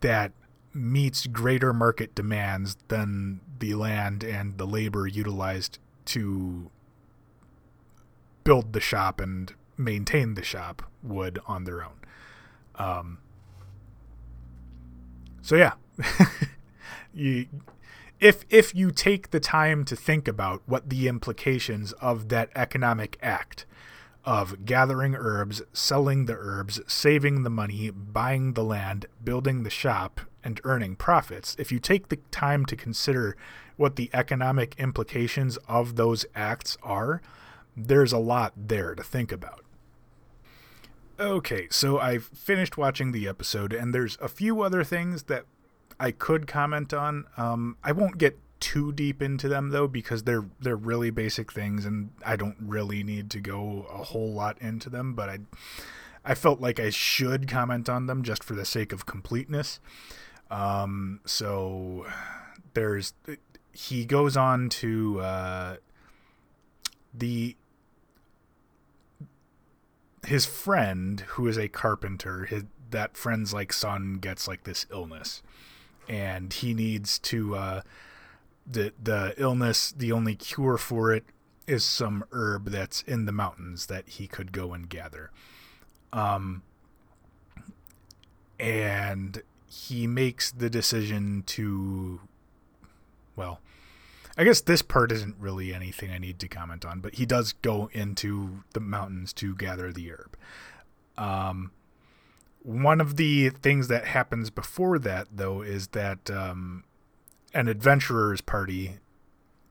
that 0.00 0.32
meets 0.72 1.26
greater 1.26 1.72
market 1.72 2.14
demands 2.14 2.76
than 2.88 3.40
the 3.58 3.74
land 3.74 4.22
and 4.22 4.58
the 4.58 4.66
labor 4.66 5.06
utilized 5.06 5.78
to 6.04 6.70
build 8.44 8.72
the 8.72 8.80
shop 8.80 9.20
and 9.20 9.54
maintain 9.76 10.34
the 10.34 10.42
shop 10.42 10.82
would 11.02 11.38
on 11.46 11.64
their 11.64 11.82
own. 11.82 11.98
Um, 12.76 13.18
so 15.40 15.56
yeah, 15.56 15.72
you 17.14 17.46
if 18.20 18.44
if 18.48 18.74
you 18.74 18.90
take 18.90 19.30
the 19.30 19.40
time 19.40 19.84
to 19.84 19.96
think 19.96 20.26
about 20.26 20.62
what 20.66 20.88
the 20.88 21.08
implications 21.08 21.92
of 21.94 22.28
that 22.28 22.50
economic 22.54 23.18
act 23.22 23.66
of 24.24 24.64
gathering 24.64 25.14
herbs, 25.14 25.62
selling 25.72 26.26
the 26.26 26.34
herbs, 26.34 26.80
saving 26.88 27.44
the 27.44 27.50
money, 27.50 27.90
buying 27.90 28.54
the 28.54 28.64
land, 28.64 29.06
building 29.22 29.62
the 29.62 29.70
shop, 29.70 30.20
and 30.42 30.60
earning 30.64 30.96
profits, 30.96 31.54
if 31.58 31.70
you 31.70 31.78
take 31.78 32.08
the 32.08 32.16
time 32.32 32.66
to 32.66 32.74
consider 32.74 33.36
what 33.76 33.94
the 33.94 34.10
economic 34.12 34.74
implications 34.78 35.58
of 35.68 35.94
those 35.94 36.26
acts 36.34 36.76
are, 36.82 37.22
there's 37.76 38.12
a 38.12 38.18
lot 38.18 38.52
there 38.56 38.94
to 38.94 39.02
think 39.02 39.30
about. 39.30 39.62
Okay, 41.18 41.68
so 41.70 41.98
I've 41.98 42.24
finished 42.24 42.76
watching 42.76 43.12
the 43.12 43.28
episode, 43.28 43.72
and 43.72 43.94
there's 43.94 44.18
a 44.20 44.28
few 44.28 44.60
other 44.60 44.82
things 44.82 45.24
that 45.24 45.44
I 45.98 46.10
could 46.10 46.46
comment 46.46 46.92
on. 46.92 47.26
Um, 47.36 47.76
I 47.82 47.92
won't 47.92 48.18
get 48.18 48.38
too 48.60 48.92
deep 48.92 49.20
into 49.20 49.48
them 49.48 49.70
though 49.70 49.86
because 49.86 50.22
they're 50.22 50.46
they're 50.60 50.76
really 50.76 51.10
basic 51.10 51.52
things 51.52 51.84
and 51.84 52.10
I 52.24 52.36
don't 52.36 52.56
really 52.60 53.02
need 53.02 53.30
to 53.30 53.40
go 53.40 53.86
a 53.92 54.02
whole 54.02 54.32
lot 54.32 54.56
into 54.60 54.88
them 54.88 55.14
but 55.14 55.28
I 55.28 55.38
I 56.24 56.34
felt 56.34 56.60
like 56.60 56.80
I 56.80 56.90
should 56.90 57.48
comment 57.48 57.88
on 57.88 58.06
them 58.06 58.22
just 58.22 58.42
for 58.42 58.54
the 58.54 58.64
sake 58.64 58.92
of 58.92 59.04
completeness 59.04 59.78
um 60.50 61.20
so 61.26 62.06
there's 62.72 63.12
he 63.72 64.06
goes 64.06 64.36
on 64.36 64.70
to 64.70 65.20
uh 65.20 65.76
the 67.12 67.56
his 70.26 70.46
friend 70.46 71.20
who 71.20 71.46
is 71.46 71.58
a 71.58 71.68
carpenter 71.68 72.46
his 72.46 72.64
that 72.90 73.16
friend's 73.16 73.52
like 73.52 73.72
son 73.72 74.14
gets 74.14 74.48
like 74.48 74.64
this 74.64 74.86
illness 74.90 75.42
and 76.08 76.52
he 76.52 76.74
needs 76.74 77.18
to 77.18 77.54
uh 77.54 77.80
the 78.66 78.92
the 79.02 79.34
illness, 79.36 79.92
the 79.96 80.12
only 80.12 80.34
cure 80.34 80.76
for 80.76 81.12
it 81.12 81.24
is 81.66 81.84
some 81.84 82.24
herb 82.32 82.66
that's 82.66 83.02
in 83.02 83.26
the 83.26 83.32
mountains 83.32 83.86
that 83.86 84.08
he 84.08 84.26
could 84.26 84.52
go 84.52 84.72
and 84.72 84.88
gather. 84.88 85.30
Um, 86.12 86.62
and 88.58 89.42
he 89.68 90.06
makes 90.06 90.50
the 90.50 90.70
decision 90.70 91.42
to, 91.46 92.20
well, 93.34 93.60
I 94.38 94.44
guess 94.44 94.60
this 94.60 94.82
part 94.82 95.10
isn't 95.12 95.36
really 95.38 95.74
anything 95.74 96.10
I 96.10 96.18
need 96.18 96.38
to 96.40 96.48
comment 96.48 96.84
on, 96.84 97.00
but 97.00 97.14
he 97.14 97.26
does 97.26 97.52
go 97.52 97.90
into 97.92 98.62
the 98.72 98.80
mountains 98.80 99.32
to 99.34 99.54
gather 99.54 99.92
the 99.92 100.12
herb. 100.12 100.36
Um, 101.18 101.72
one 102.66 103.00
of 103.00 103.14
the 103.16 103.50
things 103.50 103.86
that 103.86 104.06
happens 104.06 104.50
before 104.50 104.98
that, 104.98 105.28
though, 105.32 105.62
is 105.62 105.88
that 105.88 106.28
um, 106.28 106.82
an 107.54 107.68
adventurer's 107.68 108.40
party 108.40 108.98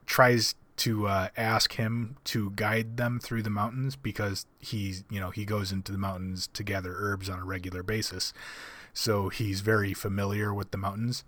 tries 0.05 0.55
to 0.77 1.05
uh, 1.05 1.27
ask 1.35 1.73
him 1.73 2.15
to 2.23 2.51
guide 2.51 2.95
them 2.95 3.19
through 3.19 3.43
the 3.43 3.49
mountains 3.49 3.97
because 3.97 4.45
he's 4.59 5.03
you 5.09 5.19
know 5.19 5.29
he 5.29 5.45
goes 5.45 5.71
into 5.71 5.91
the 5.91 5.97
mountains 5.97 6.47
to 6.53 6.63
gather 6.63 6.93
herbs 6.97 7.29
on 7.29 7.39
a 7.39 7.45
regular 7.45 7.83
basis. 7.83 8.33
So 8.93 9.27
he's 9.27 9.59
very 9.59 9.93
familiar 9.93 10.53
with 10.53 10.71
the 10.71 10.77
mountains. 10.77 11.25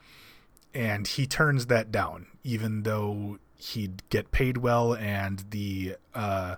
And 0.74 1.06
he 1.06 1.28
turns 1.28 1.66
that 1.66 1.92
down 1.92 2.28
even 2.44 2.84
though 2.84 3.40
he'd 3.56 4.08
get 4.10 4.32
paid 4.32 4.58
well 4.58 4.94
and 4.94 5.44
the 5.50 5.98
uh, 6.16 6.56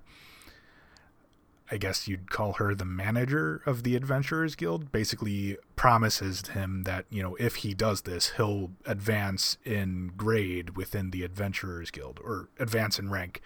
I 1.71 1.77
guess 1.77 2.07
you'd 2.07 2.31
call 2.31 2.53
her 2.53 2.73
the 2.73 2.85
manager 2.85 3.61
of 3.65 3.83
the 3.83 3.95
Adventurers 3.95 4.55
Guild, 4.55 4.91
basically 4.91 5.57
promises 5.75 6.47
him 6.47 6.83
that, 6.83 7.05
you 7.09 7.21
know, 7.21 7.35
if 7.35 7.57
he 7.57 7.73
does 7.73 8.01
this, 8.01 8.33
he'll 8.37 8.71
advance 8.85 9.57
in 9.63 10.11
grade 10.17 10.75
within 10.75 11.11
the 11.11 11.23
Adventurers 11.23 11.91
Guild 11.91 12.19
or 12.23 12.49
advance 12.57 12.97
in 12.97 13.09
rank. 13.09 13.41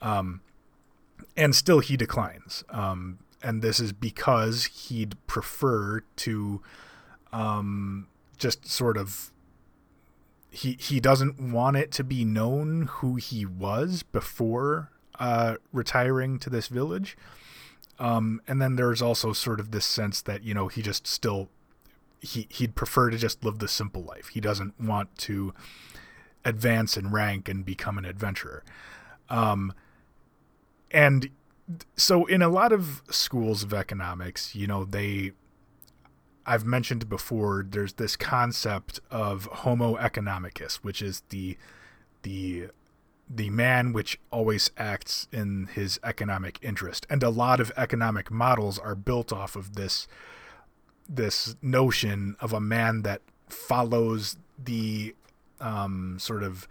Um, 0.00 0.40
and 1.36 1.54
still 1.54 1.80
he 1.80 1.96
declines. 1.96 2.64
Um, 2.70 3.18
and 3.42 3.62
this 3.62 3.80
is 3.80 3.92
because 3.92 4.64
he'd 4.64 5.14
prefer 5.26 6.02
to 6.16 6.62
um, 7.32 8.06
just 8.38 8.66
sort 8.66 8.96
of 8.96 9.30
he 10.50 10.76
he 10.80 10.98
doesn't 10.98 11.52
want 11.52 11.76
it 11.76 11.92
to 11.92 12.04
be 12.04 12.24
known 12.24 12.88
who 12.90 13.16
he 13.16 13.46
was 13.46 14.02
before 14.02 14.90
uh, 15.18 15.56
retiring 15.72 16.38
to 16.40 16.50
this 16.50 16.66
village. 16.66 17.16
Um, 18.00 18.40
and 18.48 18.60
then 18.60 18.76
there's 18.76 19.02
also 19.02 19.32
sort 19.34 19.60
of 19.60 19.70
this 19.70 19.84
sense 19.84 20.22
that 20.22 20.42
you 20.42 20.54
know 20.54 20.68
he 20.68 20.82
just 20.82 21.06
still 21.06 21.50
he 22.20 22.46
he'd 22.50 22.74
prefer 22.74 23.10
to 23.10 23.18
just 23.18 23.44
live 23.44 23.58
the 23.58 23.68
simple 23.68 24.02
life. 24.02 24.28
He 24.28 24.40
doesn't 24.40 24.80
want 24.80 25.16
to 25.18 25.52
advance 26.44 26.96
in 26.96 27.10
rank 27.10 27.48
and 27.48 27.64
become 27.64 27.98
an 27.98 28.06
adventurer. 28.06 28.64
Um, 29.28 29.74
and 30.90 31.28
so 31.96 32.24
in 32.24 32.40
a 32.40 32.48
lot 32.48 32.72
of 32.72 33.02
schools 33.10 33.62
of 33.62 33.74
economics, 33.74 34.54
you 34.56 34.66
know, 34.66 34.84
they 34.86 35.32
I've 36.46 36.64
mentioned 36.64 37.08
before 37.08 37.66
there's 37.68 37.92
this 37.92 38.16
concept 38.16 38.98
of 39.10 39.44
homo 39.44 39.96
economicus, 39.96 40.76
which 40.76 41.02
is 41.02 41.22
the 41.28 41.58
the 42.22 42.68
the 43.32 43.48
man 43.48 43.92
which 43.92 44.18
always 44.32 44.72
acts 44.76 45.28
in 45.30 45.68
his 45.72 46.00
economic 46.02 46.58
interest. 46.62 47.06
And 47.08 47.22
a 47.22 47.30
lot 47.30 47.60
of 47.60 47.70
economic 47.76 48.28
models 48.28 48.78
are 48.78 48.96
built 48.96 49.32
off 49.32 49.54
of 49.54 49.76
this 49.76 50.08
this 51.08 51.56
notion 51.60 52.36
of 52.40 52.52
a 52.52 52.60
man 52.60 53.02
that 53.02 53.20
follows 53.48 54.36
the 54.56 55.14
um, 55.60 56.16
sort 56.18 56.42
of 56.42 56.68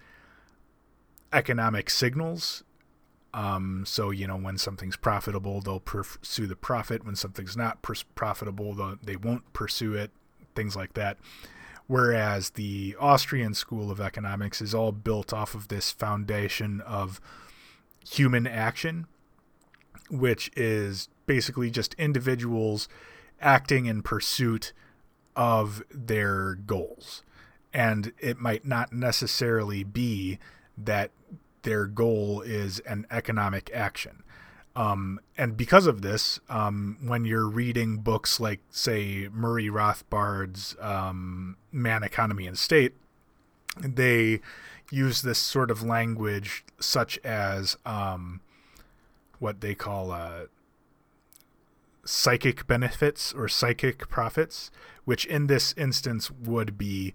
economic 1.34 1.90
signals. 1.90 2.64
Um, 3.34 3.84
so 3.86 4.10
you 4.10 4.28
know 4.28 4.38
when 4.38 4.58
something's 4.58 4.98
profitable 4.98 5.62
they'll 5.62 5.80
pursue 5.80 6.46
the 6.46 6.56
profit. 6.58 7.06
When 7.06 7.16
something's 7.16 7.56
not 7.56 7.82
pr- 7.82 7.94
profitable 8.16 8.98
they 9.02 9.16
won't 9.16 9.52
pursue 9.54 9.94
it 9.94 10.12
things 10.56 10.76
like 10.76 10.94
that 10.96 11.18
whereas 11.90 12.52
the 12.52 12.96
Austrian 13.00 13.56
school 13.56 13.90
of 13.90 14.00
economics 14.00 14.62
is 14.62 14.76
all 14.76 14.92
built 14.92 15.34
off 15.34 15.56
of 15.56 15.70
this 15.70 15.90
foundation 15.90 16.82
of 16.82 17.20
human 18.08 18.46
action, 18.46 19.08
which 20.12 20.52
is 20.56 21.10
basically 21.26 21.72
just 21.72 21.96
individuals 21.96 22.88
acting 23.42 23.88
in 23.88 24.04
pursuit 24.04 24.72
of 25.36 25.82
their 25.90 26.54
goals. 26.54 27.24
And 27.74 28.14
it 28.20 28.38
might 28.38 28.68
not 28.68 28.94
necessarily 28.94 29.84
be 29.84 30.38
that 30.78 31.10
their 31.64 31.88
goal 31.88 32.42
is 32.42 32.80
an 32.82 33.08
economic 33.10 33.72
action. 33.74 34.22
Um, 34.76 35.20
and 35.38 35.58
because 35.58 35.88
of 35.88 36.02
this, 36.02 36.40
um, 36.50 36.98
when 37.02 37.26
you're 37.26 37.48
reading 37.48 37.98
books 37.98 38.40
like, 38.40 38.62
say, 38.70 39.28
Murray 39.32 39.70
Rothbard's 39.70 40.76
um, 40.80 41.58
Man, 41.72 42.04
Economy, 42.04 42.48
and 42.48 42.58
State, 42.58 42.94
they 43.78 44.42
use 44.92 45.22
this 45.22 45.40
sort 45.40 45.72
of 45.72 45.84
language, 45.84 46.64
such 46.80 47.18
as 47.20 47.78
um, 47.86 48.42
what 49.40 49.62
they 49.62 49.76
call 49.76 50.12
uh, 50.12 50.46
psychic 52.06 52.66
benefits 52.68 53.34
or 53.34 53.48
psychic 53.48 54.08
profits, 54.10 54.72
which 55.06 55.26
in 55.26 55.48
this 55.48 55.74
instance 55.78 56.32
would 56.32 56.78
be 56.78 57.14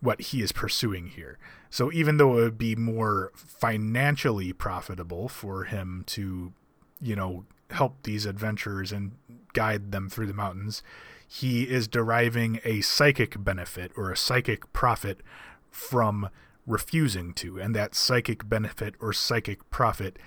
what 0.00 0.20
he 0.20 0.42
is 0.42 0.52
pursuing 0.52 1.08
here. 1.08 1.38
So 1.70 1.90
even 1.92 2.16
though 2.16 2.38
it 2.38 2.42
would 2.42 2.58
be 2.58 2.76
more 2.76 3.32
financially 3.34 4.52
profitable 4.52 5.28
for 5.28 5.64
him 5.64 6.04
to 6.08 6.52
you 7.00 7.16
know, 7.16 7.44
help 7.70 8.02
these 8.02 8.26
adventurers 8.26 8.92
and 8.92 9.12
guide 9.52 9.92
them 9.92 10.08
through 10.08 10.26
the 10.26 10.34
mountains, 10.34 10.82
he 11.26 11.64
is 11.64 11.88
deriving 11.88 12.60
a 12.64 12.80
psychic 12.80 13.42
benefit 13.42 13.92
or 13.96 14.10
a 14.10 14.16
psychic 14.16 14.72
profit 14.72 15.20
from 15.70 16.28
refusing 16.66 17.32
to. 17.34 17.58
And 17.58 17.74
that 17.74 17.94
psychic 17.94 18.48
benefit 18.48 18.94
or 19.00 19.12
psychic 19.12 19.68
profit 19.70 20.18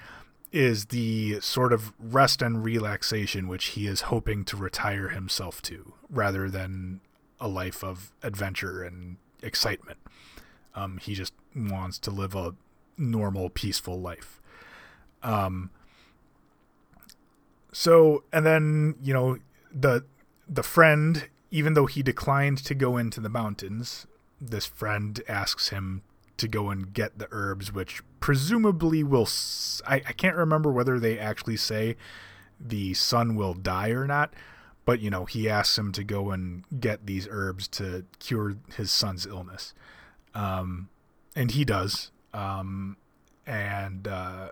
is 0.52 0.86
the 0.86 1.40
sort 1.42 1.72
of 1.72 1.94
rest 2.00 2.42
and 2.42 2.64
relaxation 2.64 3.48
which 3.48 3.66
he 3.68 3.88
is 3.88 4.02
hoping 4.02 4.44
to 4.46 4.58
retire 4.58 5.10
himself 5.10 5.62
to 5.62 5.94
rather 6.10 6.50
than 6.50 7.02
a 7.40 7.48
life 7.48 7.84
of 7.84 8.12
adventure 8.24 8.84
and 8.84 9.18
excitement. 9.44 10.00
Um, 10.76 10.98
he 10.98 11.14
just 11.14 11.34
wants 11.56 12.00
to 12.00 12.12
live 12.12 12.36
a 12.36 12.56
normal, 12.98 13.50
peaceful 13.50 14.00
life. 14.00 14.42
Um, 15.24 15.70
so 17.72 18.24
and 18.32 18.46
then 18.46 18.96
you 19.02 19.14
know 19.14 19.38
the 19.74 20.04
the 20.48 20.64
friend 20.64 21.30
even 21.52 21.74
though 21.74 21.86
he 21.86 22.04
declined 22.04 22.58
to 22.58 22.76
go 22.76 22.98
into 22.98 23.20
the 23.20 23.30
mountains 23.30 24.08
this 24.40 24.66
friend 24.66 25.22
asks 25.28 25.70
him 25.70 26.02
to 26.38 26.48
go 26.48 26.70
and 26.70 26.94
get 26.94 27.20
the 27.20 27.28
herbs 27.32 27.74
which 27.74 28.02
presumably 28.20 29.04
will 29.04 29.28
I, 29.88 29.96
I 29.96 30.14
can't 30.14 30.36
remember 30.36 30.72
whether 30.72 31.00
they 31.00 31.20
actually 31.20 31.58
say 31.58 31.98
the 32.60 32.94
son 32.94 33.36
will 33.36 33.54
die 33.54 33.90
or 33.90 34.08
not 34.08 34.34
but 34.90 35.02
you 35.02 35.12
know 35.12 35.26
he 35.26 35.48
asks 35.48 35.78
him 35.78 35.92
to 35.92 36.04
go 36.04 36.32
and 36.32 36.64
get 36.80 37.06
these 37.06 37.28
herbs 37.30 37.68
to 37.68 38.06
cure 38.18 38.56
his 38.76 38.92
son's 38.92 39.28
illness. 39.28 39.76
Um, 40.34 40.90
and 41.36 41.52
he 41.52 41.64
does. 41.64 42.10
Um, 42.34 42.98
and 43.46 44.08
uh, 44.08 44.50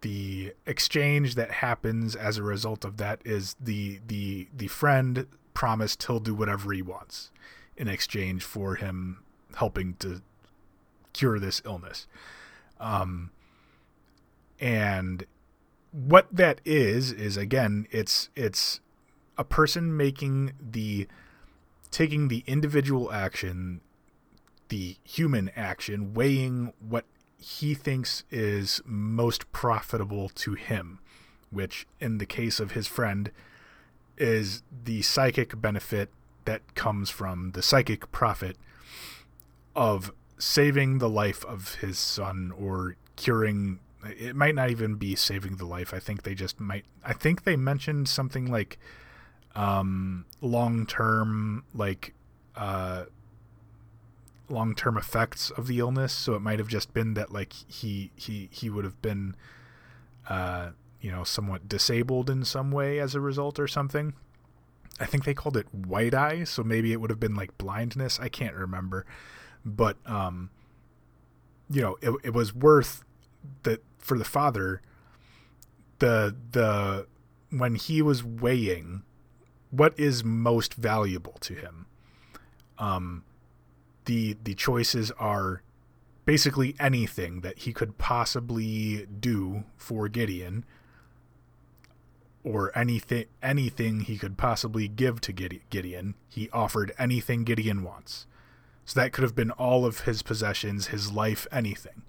the 0.00 0.54
exchange 0.66 1.34
that 1.34 1.50
happens 1.50 2.16
as 2.16 2.38
a 2.38 2.42
result 2.42 2.84
of 2.84 2.96
that 2.98 3.20
is 3.24 3.56
the 3.60 4.00
the 4.06 4.48
the 4.56 4.68
friend 4.68 5.26
promised 5.54 6.02
he'll 6.04 6.20
do 6.20 6.34
whatever 6.34 6.72
he 6.72 6.82
wants 6.82 7.30
in 7.76 7.88
exchange 7.88 8.42
for 8.42 8.76
him 8.76 9.22
helping 9.56 9.94
to 9.94 10.22
cure 11.12 11.38
this 11.38 11.60
illness. 11.64 12.06
Um, 12.78 13.30
and 14.58 15.24
what 15.92 16.28
that 16.30 16.60
is 16.64 17.10
is 17.10 17.36
again 17.36 17.86
it's 17.90 18.28
it's 18.36 18.80
a 19.36 19.44
person 19.44 19.96
making 19.96 20.52
the 20.60 21.08
taking 21.90 22.28
the 22.28 22.44
individual 22.46 23.10
action 23.10 23.80
the 24.68 24.96
human 25.02 25.50
action 25.56 26.14
weighing 26.14 26.72
what 26.78 27.04
he 27.40 27.74
thinks 27.74 28.24
is 28.30 28.80
most 28.84 29.50
profitable 29.52 30.28
to 30.28 30.54
him 30.54 30.98
which 31.50 31.86
in 31.98 32.18
the 32.18 32.26
case 32.26 32.60
of 32.60 32.72
his 32.72 32.86
friend 32.86 33.30
is 34.16 34.62
the 34.84 35.02
psychic 35.02 35.60
benefit 35.60 36.10
that 36.44 36.74
comes 36.74 37.10
from 37.10 37.52
the 37.52 37.62
psychic 37.62 38.10
profit 38.12 38.56
of 39.74 40.12
saving 40.38 40.98
the 40.98 41.08
life 41.08 41.44
of 41.44 41.76
his 41.76 41.98
son 41.98 42.52
or 42.56 42.96
curing 43.16 43.80
it 44.04 44.34
might 44.34 44.54
not 44.54 44.70
even 44.70 44.94
be 44.94 45.14
saving 45.14 45.56
the 45.56 45.66
life. 45.66 45.92
I 45.92 45.98
think 45.98 46.22
they 46.22 46.34
just 46.34 46.58
might. 46.58 46.84
I 47.04 47.12
think 47.12 47.44
they 47.44 47.56
mentioned 47.56 48.08
something 48.08 48.50
like 48.50 48.78
um, 49.54 50.24
long 50.40 50.86
term, 50.86 51.64
like 51.74 52.14
uh, 52.56 53.04
long 54.50 54.74
term 54.74 54.96
effects 54.96 55.50
of 55.50 55.66
the 55.66 55.78
illness. 55.78 56.12
So 56.12 56.34
it 56.34 56.40
might 56.40 56.58
have 56.58 56.68
just 56.68 56.92
been 56.92 57.14
that 57.14 57.32
like 57.32 57.52
he 57.52 58.10
he 58.16 58.48
he 58.52 58.70
would 58.70 58.84
have 58.84 59.00
been, 59.02 59.36
uh, 60.28 60.70
you 61.00 61.10
know, 61.10 61.24
somewhat 61.24 61.68
disabled 61.68 62.30
in 62.30 62.44
some 62.44 62.70
way 62.70 62.98
as 62.98 63.14
a 63.14 63.20
result 63.20 63.58
or 63.58 63.68
something. 63.68 64.14
I 64.98 65.06
think 65.06 65.24
they 65.24 65.34
called 65.34 65.56
it 65.56 65.66
white 65.74 66.14
eye, 66.14 66.44
so 66.44 66.62
maybe 66.62 66.92
it 66.92 67.00
would 67.00 67.10
have 67.10 67.20
been 67.20 67.34
like 67.34 67.56
blindness. 67.56 68.20
I 68.20 68.28
can't 68.28 68.54
remember, 68.54 69.06
but 69.64 69.96
um, 70.04 70.50
you 71.70 71.80
know, 71.80 71.96
it, 72.02 72.14
it 72.24 72.34
was 72.34 72.54
worth 72.54 73.04
that 73.62 73.82
for 73.98 74.18
the 74.18 74.24
father 74.24 74.82
the 76.00 76.34
the 76.50 77.06
when 77.50 77.76
he 77.76 78.02
was 78.02 78.24
weighing 78.24 79.02
what 79.70 79.98
is 79.98 80.24
most 80.24 80.74
valuable 80.74 81.36
to 81.40 81.54
him 81.54 81.86
um 82.78 83.22
the 84.10 84.36
the 84.42 84.54
choices 84.54 85.12
are 85.20 85.62
basically 86.24 86.74
anything 86.80 87.42
that 87.42 87.60
he 87.60 87.72
could 87.72 87.96
possibly 87.96 89.06
do 89.06 89.62
for 89.76 90.08
Gideon 90.08 90.64
or 92.42 92.76
anything 92.76 93.26
anything 93.40 94.00
he 94.00 94.18
could 94.18 94.36
possibly 94.36 94.88
give 94.88 95.20
to 95.20 95.32
Gideon. 95.32 96.16
He 96.28 96.50
offered 96.50 96.92
anything 96.98 97.44
Gideon 97.44 97.84
wants. 97.84 98.26
So 98.84 98.98
that 98.98 99.12
could 99.12 99.22
have 99.22 99.36
been 99.36 99.52
all 99.52 99.86
of 99.86 100.00
his 100.00 100.24
possessions 100.24 100.88
his 100.88 101.12
life 101.12 101.46
anything. 101.52 102.02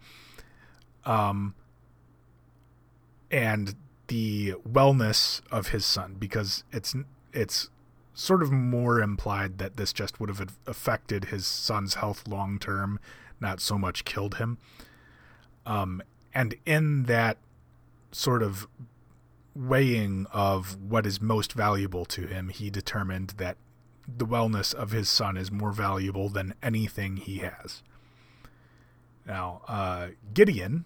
Um 1.06 1.54
and 3.30 3.76
the 4.08 4.56
wellness 4.68 5.42
of 5.52 5.68
his 5.68 5.86
son 5.86 6.16
because 6.18 6.64
it's 6.72 6.96
it's 7.32 7.70
sort 8.13 8.41
of 8.41 8.52
more 8.52 9.02
implied 9.02 9.58
that 9.58 9.78
this 9.78 9.93
just 9.93 10.19
would 10.19 10.30
have 10.30 10.58
affected 10.67 11.26
his 11.26 11.45
son's 11.47 11.95
health 11.95 12.28
long 12.28 12.60
term, 12.60 13.00
not 13.39 13.60
so 13.62 13.78
much 13.78 14.06
killed 14.06 14.36
him. 14.36 14.58
Um, 15.65 16.02
and 16.34 16.56
in 16.65 17.04
that 17.04 17.38
sort 18.12 18.43
of 18.43 18.67
weighing 19.56 20.28
of 20.32 20.78
what 20.82 21.06
is 21.06 21.21
most 21.21 21.54
valuable 21.54 22.06
to 22.06 22.28
him, 22.28 22.50
he 22.50 22.69
determined 22.69 23.36
that 23.38 23.58
the 24.08 24.26
wellness 24.26 24.74
of 24.74 24.91
his 24.91 25.08
son 25.08 25.38
is 25.38 25.52
more 25.52 25.71
valuable 25.71 26.30
than 26.30 26.54
anything 26.62 27.17
he 27.17 27.39
has. 27.39 27.84
Now, 29.26 29.62
uh, 29.67 30.10
Gideon 30.34 30.86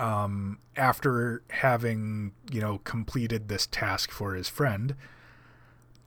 um, 0.00 0.58
after 0.76 1.42
having 1.50 2.32
you 2.50 2.60
know 2.60 2.78
completed 2.78 3.48
this 3.48 3.66
task 3.66 4.10
for 4.10 4.34
his 4.34 4.48
friend, 4.48 4.96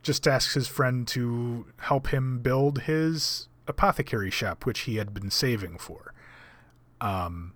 just 0.04 0.28
asks 0.28 0.54
his 0.54 0.68
friend 0.68 1.06
to 1.08 1.66
help 1.78 2.08
him 2.08 2.38
build 2.40 2.82
his 2.82 3.48
apothecary 3.66 4.30
shop, 4.30 4.64
which 4.64 4.80
he 4.80 4.96
had 4.96 5.12
been 5.12 5.30
saving 5.30 5.78
for. 5.78 6.12
Um, 7.00 7.54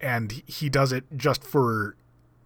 and 0.00 0.42
he 0.46 0.68
does 0.68 0.92
it 0.92 1.04
just 1.16 1.44
for 1.44 1.96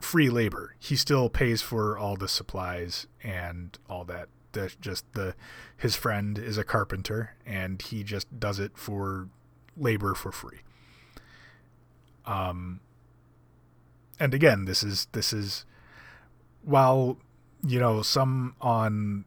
free 0.00 0.28
labor. 0.28 0.74
He 0.78 0.96
still 0.96 1.28
pays 1.28 1.62
for 1.62 1.98
all 1.98 2.16
the 2.16 2.28
supplies 2.28 3.06
and 3.22 3.78
all 3.88 4.04
that. 4.04 4.28
The, 4.52 4.74
just 4.80 5.12
the 5.12 5.36
his 5.76 5.94
friend 5.94 6.36
is 6.36 6.58
a 6.58 6.64
carpenter 6.64 7.36
and 7.46 7.80
he 7.80 8.02
just 8.02 8.40
does 8.40 8.58
it 8.58 8.76
for 8.76 9.28
labor 9.76 10.12
for 10.14 10.32
free. 10.32 10.58
Um, 12.26 12.80
and 14.18 14.34
again, 14.34 14.64
this 14.64 14.82
is 14.82 15.06
this 15.12 15.32
is 15.32 15.64
while 16.62 17.18
you 17.64 17.78
know 17.78 18.02
some 18.02 18.54
on 18.60 19.24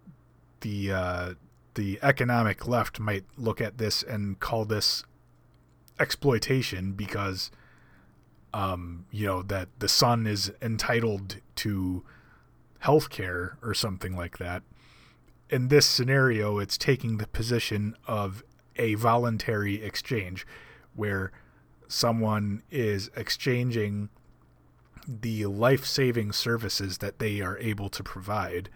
the 0.61 0.91
uh, 0.91 1.33
the 1.75 1.99
economic 2.01 2.67
left 2.67 2.99
might 2.99 3.25
look 3.37 3.61
at 3.61 3.77
this 3.77 4.03
and 4.03 4.39
call 4.39 4.65
this 4.65 5.03
exploitation 5.99 6.93
because 6.93 7.51
um, 8.53 9.05
you 9.11 9.25
know 9.25 9.41
that 9.41 9.69
the 9.79 9.87
son 9.87 10.27
is 10.27 10.51
entitled 10.61 11.37
to 11.55 12.03
health 12.79 13.09
care 13.09 13.57
or 13.61 13.73
something 13.73 14.15
like 14.15 14.37
that. 14.37 14.63
In 15.49 15.67
this 15.67 15.85
scenario, 15.85 16.57
it's 16.57 16.77
taking 16.77 17.17
the 17.17 17.27
position 17.27 17.95
of 18.07 18.43
a 18.75 18.95
voluntary 18.95 19.83
exchange 19.83 20.47
where 20.95 21.31
someone 21.87 22.63
is 22.71 23.11
exchanging 23.15 24.09
the 25.07 25.45
life-saving 25.45 26.31
services 26.31 26.99
that 26.99 27.19
they 27.19 27.41
are 27.41 27.57
able 27.57 27.89
to 27.89 28.03
provide 28.03 28.69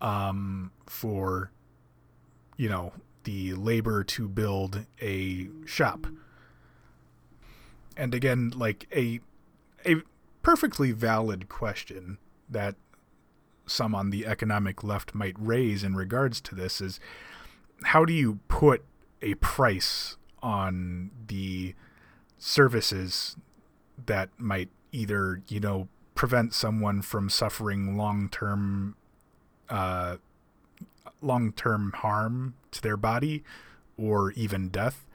um, 0.00 0.72
for 0.86 1.50
you 2.56 2.68
know 2.68 2.92
the 3.24 3.54
labor 3.54 4.02
to 4.02 4.28
build 4.28 4.86
a 5.00 5.48
shop. 5.66 6.06
And 7.96 8.14
again 8.14 8.52
like 8.56 8.86
a 8.94 9.20
a 9.86 10.02
perfectly 10.42 10.92
valid 10.92 11.48
question 11.48 12.18
that 12.48 12.74
some 13.66 13.94
on 13.94 14.10
the 14.10 14.26
economic 14.26 14.82
left 14.82 15.14
might 15.14 15.36
raise 15.38 15.84
in 15.84 15.94
regards 15.94 16.40
to 16.40 16.54
this 16.54 16.80
is 16.80 16.98
how 17.84 18.04
do 18.04 18.12
you 18.12 18.40
put 18.48 18.84
a 19.22 19.34
price 19.36 20.16
on 20.42 21.10
the 21.28 21.74
services 22.38 23.36
that 24.06 24.30
might 24.38 24.70
either 24.92 25.42
you 25.48 25.60
know 25.60 25.88
prevent 26.14 26.52
someone 26.52 27.02
from 27.02 27.30
suffering 27.30 27.96
long-term 27.96 28.94
uh, 29.68 30.16
long-term 31.22 31.92
harm 31.92 32.54
to 32.70 32.82
their 32.82 32.96
body 32.96 33.42
or 33.96 34.32
even 34.32 34.68
death 34.68 35.06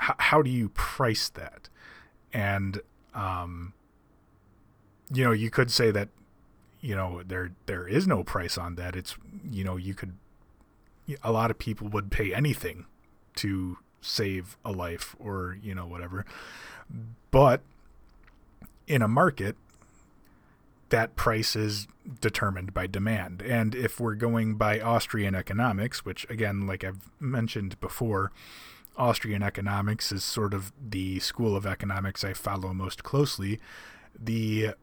H- 0.00 0.16
how 0.18 0.42
do 0.42 0.50
you 0.50 0.68
price 0.70 1.28
that? 1.30 1.68
And 2.32 2.80
um, 3.14 3.74
you 5.12 5.24
know 5.24 5.32
you 5.32 5.50
could 5.50 5.70
say 5.70 5.90
that 5.90 6.08
you 6.80 6.94
know 6.96 7.22
there 7.26 7.52
there 7.66 7.86
is 7.86 8.06
no 8.06 8.24
price 8.24 8.56
on 8.56 8.76
that. 8.76 8.96
It's 8.96 9.16
you 9.50 9.64
know 9.64 9.76
you 9.76 9.94
could 9.94 10.14
a 11.22 11.32
lot 11.32 11.50
of 11.50 11.58
people 11.58 11.88
would 11.88 12.10
pay 12.10 12.32
anything 12.32 12.86
to 13.36 13.78
save 14.00 14.56
a 14.64 14.72
life 14.72 15.14
or 15.18 15.58
you 15.62 15.74
know 15.74 15.86
whatever. 15.86 16.24
But 17.30 17.60
in 18.92 19.02
a 19.02 19.08
market 19.08 19.56
that 20.90 21.16
price 21.16 21.56
is 21.56 21.86
determined 22.20 22.74
by 22.74 22.86
demand. 22.86 23.40
And 23.40 23.74
if 23.74 23.98
we're 23.98 24.14
going 24.14 24.56
by 24.56 24.80
austrian 24.80 25.34
economics 25.34 26.04
which 26.04 26.28
again 26.28 26.66
like 26.66 26.84
i've 26.84 27.10
mentioned 27.18 27.80
before 27.80 28.32
austrian 28.96 29.42
economics 29.42 30.12
is 30.12 30.22
sort 30.22 30.52
of 30.52 30.72
the 30.78 31.18
school 31.20 31.56
of 31.56 31.64
economics 31.64 32.22
i 32.24 32.34
follow 32.34 32.74
most 32.74 33.02
closely 33.02 33.58
the 34.18 34.74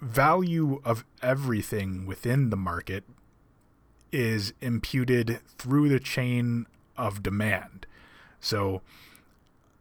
value 0.00 0.80
of 0.84 1.04
everything 1.22 2.06
within 2.06 2.50
the 2.50 2.56
market 2.56 3.04
is 4.12 4.52
imputed 4.60 5.40
through 5.58 5.88
the 5.88 6.00
chain 6.00 6.66
of 6.96 7.22
demand. 7.22 7.86
So 8.40 8.82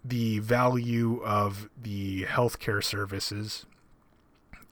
the 0.08 0.40
value 0.40 1.22
of 1.24 1.70
the 1.82 2.24
healthcare 2.26 2.84
services 2.84 3.66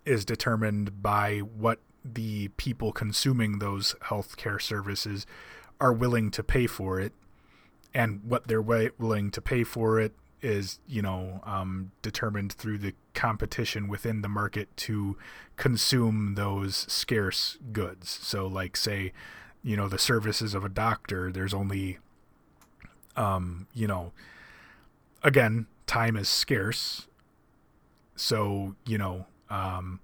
is 0.06 0.24
determined 0.24 1.02
by 1.02 1.40
what 1.40 1.80
the 2.04 2.50
people 2.50 2.92
consuming 2.92 3.60
those 3.60 3.96
healthcare 4.04 4.62
services 4.62 5.26
are 5.82 5.92
willing 5.92 6.30
to 6.32 6.44
pay 6.44 6.68
for 6.68 7.00
it, 7.00 7.14
and 7.94 8.22
what 8.24 8.48
they're 8.48 8.62
willing 8.62 9.32
to 9.32 9.42
pay 9.42 9.64
for 9.64 10.00
it 10.00 10.14
is 10.42 10.80
you 10.88 11.02
know 11.02 11.42
um, 11.44 11.92
determined 12.02 12.54
through 12.54 12.78
the 12.78 12.94
competition 13.14 13.88
within 13.88 14.22
the 14.22 14.30
market 14.30 14.76
to 14.78 15.18
consume 15.58 16.36
those 16.36 16.86
scarce 16.88 17.58
goods. 17.72 18.10
So, 18.10 18.46
like 18.46 18.78
say, 18.78 19.12
you 19.64 19.76
know, 19.76 19.88
the 19.88 19.98
services 19.98 20.54
of 20.54 20.64
a 20.64 20.70
doctor, 20.70 21.32
there's 21.32 21.54
only, 21.54 21.98
um, 23.16 23.68
you 23.74 23.88
know, 23.88 24.12
again, 25.26 25.68
time 25.88 26.16
is 26.16 26.30
scarce. 26.30 27.08
So 28.16 28.76
you 28.86 28.98
know, 28.98 29.26
um, 29.50 30.00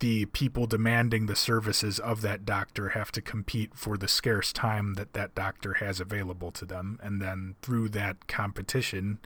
the 0.00 0.26
people 0.26 0.66
demanding 0.66 1.26
the 1.26 1.36
services 1.36 1.98
of 1.98 2.22
that 2.22 2.44
doctor 2.44 2.90
have 2.90 3.10
to 3.12 3.20
compete 3.20 3.74
for 3.74 3.96
the 3.96 4.08
scarce 4.08 4.52
time 4.52 4.94
that 4.94 5.12
that 5.12 5.34
doctor 5.34 5.74
has 5.74 6.00
available 6.00 6.50
to 6.52 6.64
them 6.64 6.98
and 7.02 7.20
then 7.20 7.56
through 7.62 7.88
that 7.88 8.26
competition 8.28 9.18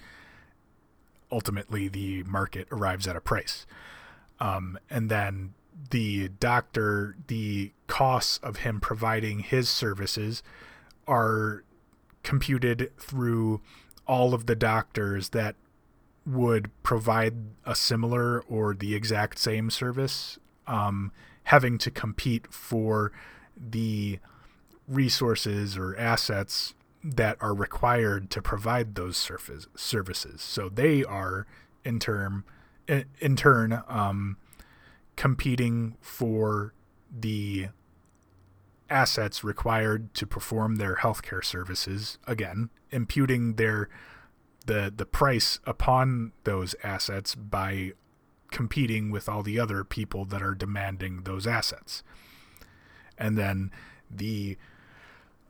ultimately 1.30 1.89
the 1.89 2.22
market 2.24 2.66
arrives 2.70 3.07
at 3.07 3.16
a 3.16 3.20
price 3.20 3.66
um, 4.41 4.78
and 4.89 5.11
then 5.11 5.53
the 5.91 6.28
doctor 6.28 7.16
the 7.26 7.72
costs 7.87 8.39
of 8.39 8.59
him 8.59 8.80
providing 8.80 9.41
his 9.41 9.68
services 9.68 10.43
are 11.07 11.64
computed 12.22 12.91
through 12.99 13.61
all 14.07 14.34
of 14.34 14.46
the 14.46 14.57
doctors 14.57 15.30
that 15.30 15.55
would 16.24 16.70
provide 16.82 17.34
a 17.64 17.74
similar 17.74 18.42
or 18.42 18.74
the 18.74 18.94
exact 18.94 19.38
same 19.38 19.70
service 19.70 20.38
um, 20.66 21.12
having 21.44 21.78
to 21.78 21.90
compete 21.90 22.53
for 22.53 23.12
the 23.57 24.18
resources 24.86 25.76
or 25.76 25.96
assets 25.96 26.74
that 27.03 27.36
are 27.40 27.55
required 27.55 28.30
to 28.30 28.40
provide 28.40 28.94
those 28.94 29.16
surface 29.16 29.66
services. 29.74 30.40
So 30.40 30.68
they 30.68 31.03
are 31.05 31.46
in 31.84 31.98
term 31.98 32.44
in 32.86 33.36
turn 33.36 33.82
um, 33.88 34.36
competing 35.16 35.96
for 36.00 36.74
the 37.11 37.68
assets 38.93 39.43
required 39.43 40.12
to 40.14 40.26
perform 40.26 40.76
their 40.76 40.97
healthcare 40.97 41.45
services. 41.45 42.18
Again, 42.26 42.70
imputing 42.90 43.55
their 43.55 43.88
the 44.66 44.93
the 44.95 45.07
price 45.07 45.59
upon 45.66 46.32
those 46.45 46.76
assets 46.84 47.34
by 47.34 47.93
competing 48.53 49.11
with 49.11 49.28
all 49.28 49.43
the 49.43 49.59
other 49.59 49.82
people 49.82 50.24
that 50.26 50.43
are 50.43 50.55
demanding 50.55 51.22
those 51.22 51.47
assets. 51.47 52.03
And 53.18 53.36
then 53.36 53.70
the 54.11 54.59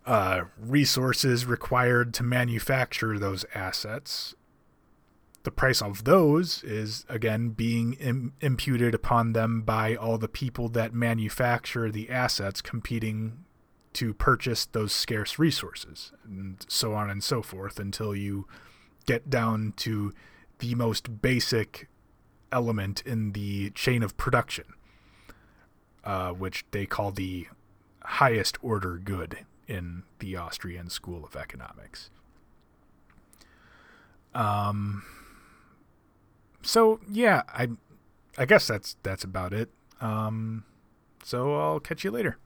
uh, 0.06 0.42
resources 0.58 1.44
required 1.44 2.14
to 2.14 2.22
manufacture 2.22 3.18
those 3.18 3.44
assets, 3.54 4.34
the 5.44 5.50
price 5.50 5.82
of 5.82 6.04
those 6.04 6.62
is 6.62 7.04
again 7.08 7.50
being 7.50 7.94
Im- 7.94 8.32
imputed 8.40 8.94
upon 8.94 9.32
them 9.32 9.62
by 9.62 9.96
all 9.96 10.18
the 10.18 10.28
people 10.28 10.68
that 10.70 10.94
manufacture 10.94 11.90
the 11.90 12.10
assets 12.10 12.62
competing 12.62 13.44
to 13.94 14.14
purchase 14.14 14.64
those 14.66 14.92
scarce 14.92 15.38
resources, 15.38 16.12
and 16.24 16.64
so 16.68 16.94
on 16.94 17.10
and 17.10 17.22
so 17.22 17.42
forth 17.42 17.78
until 17.78 18.14
you 18.14 18.46
get 19.04 19.28
down 19.28 19.74
to 19.76 20.12
the 20.60 20.74
most 20.74 21.20
basic 21.20 21.88
element 22.50 23.02
in 23.04 23.32
the 23.32 23.70
chain 23.70 24.02
of 24.02 24.16
production, 24.16 24.64
uh, 26.04 26.30
which 26.30 26.64
they 26.70 26.86
call 26.86 27.10
the 27.10 27.46
highest 28.02 28.56
order 28.62 28.96
good 28.96 29.44
in 29.66 30.04
the 30.20 30.36
Austrian 30.36 30.88
School 30.88 31.24
of 31.24 31.36
Economics. 31.36 32.10
Um. 34.34 35.02
So 36.62 37.00
yeah, 37.10 37.42
I, 37.48 37.68
I 38.38 38.44
guess 38.44 38.66
that's 38.66 38.96
that's 39.02 39.24
about 39.24 39.52
it. 39.52 39.70
Um. 40.00 40.64
So 41.24 41.54
I'll 41.60 41.80
catch 41.80 42.04
you 42.04 42.10
later. 42.10 42.38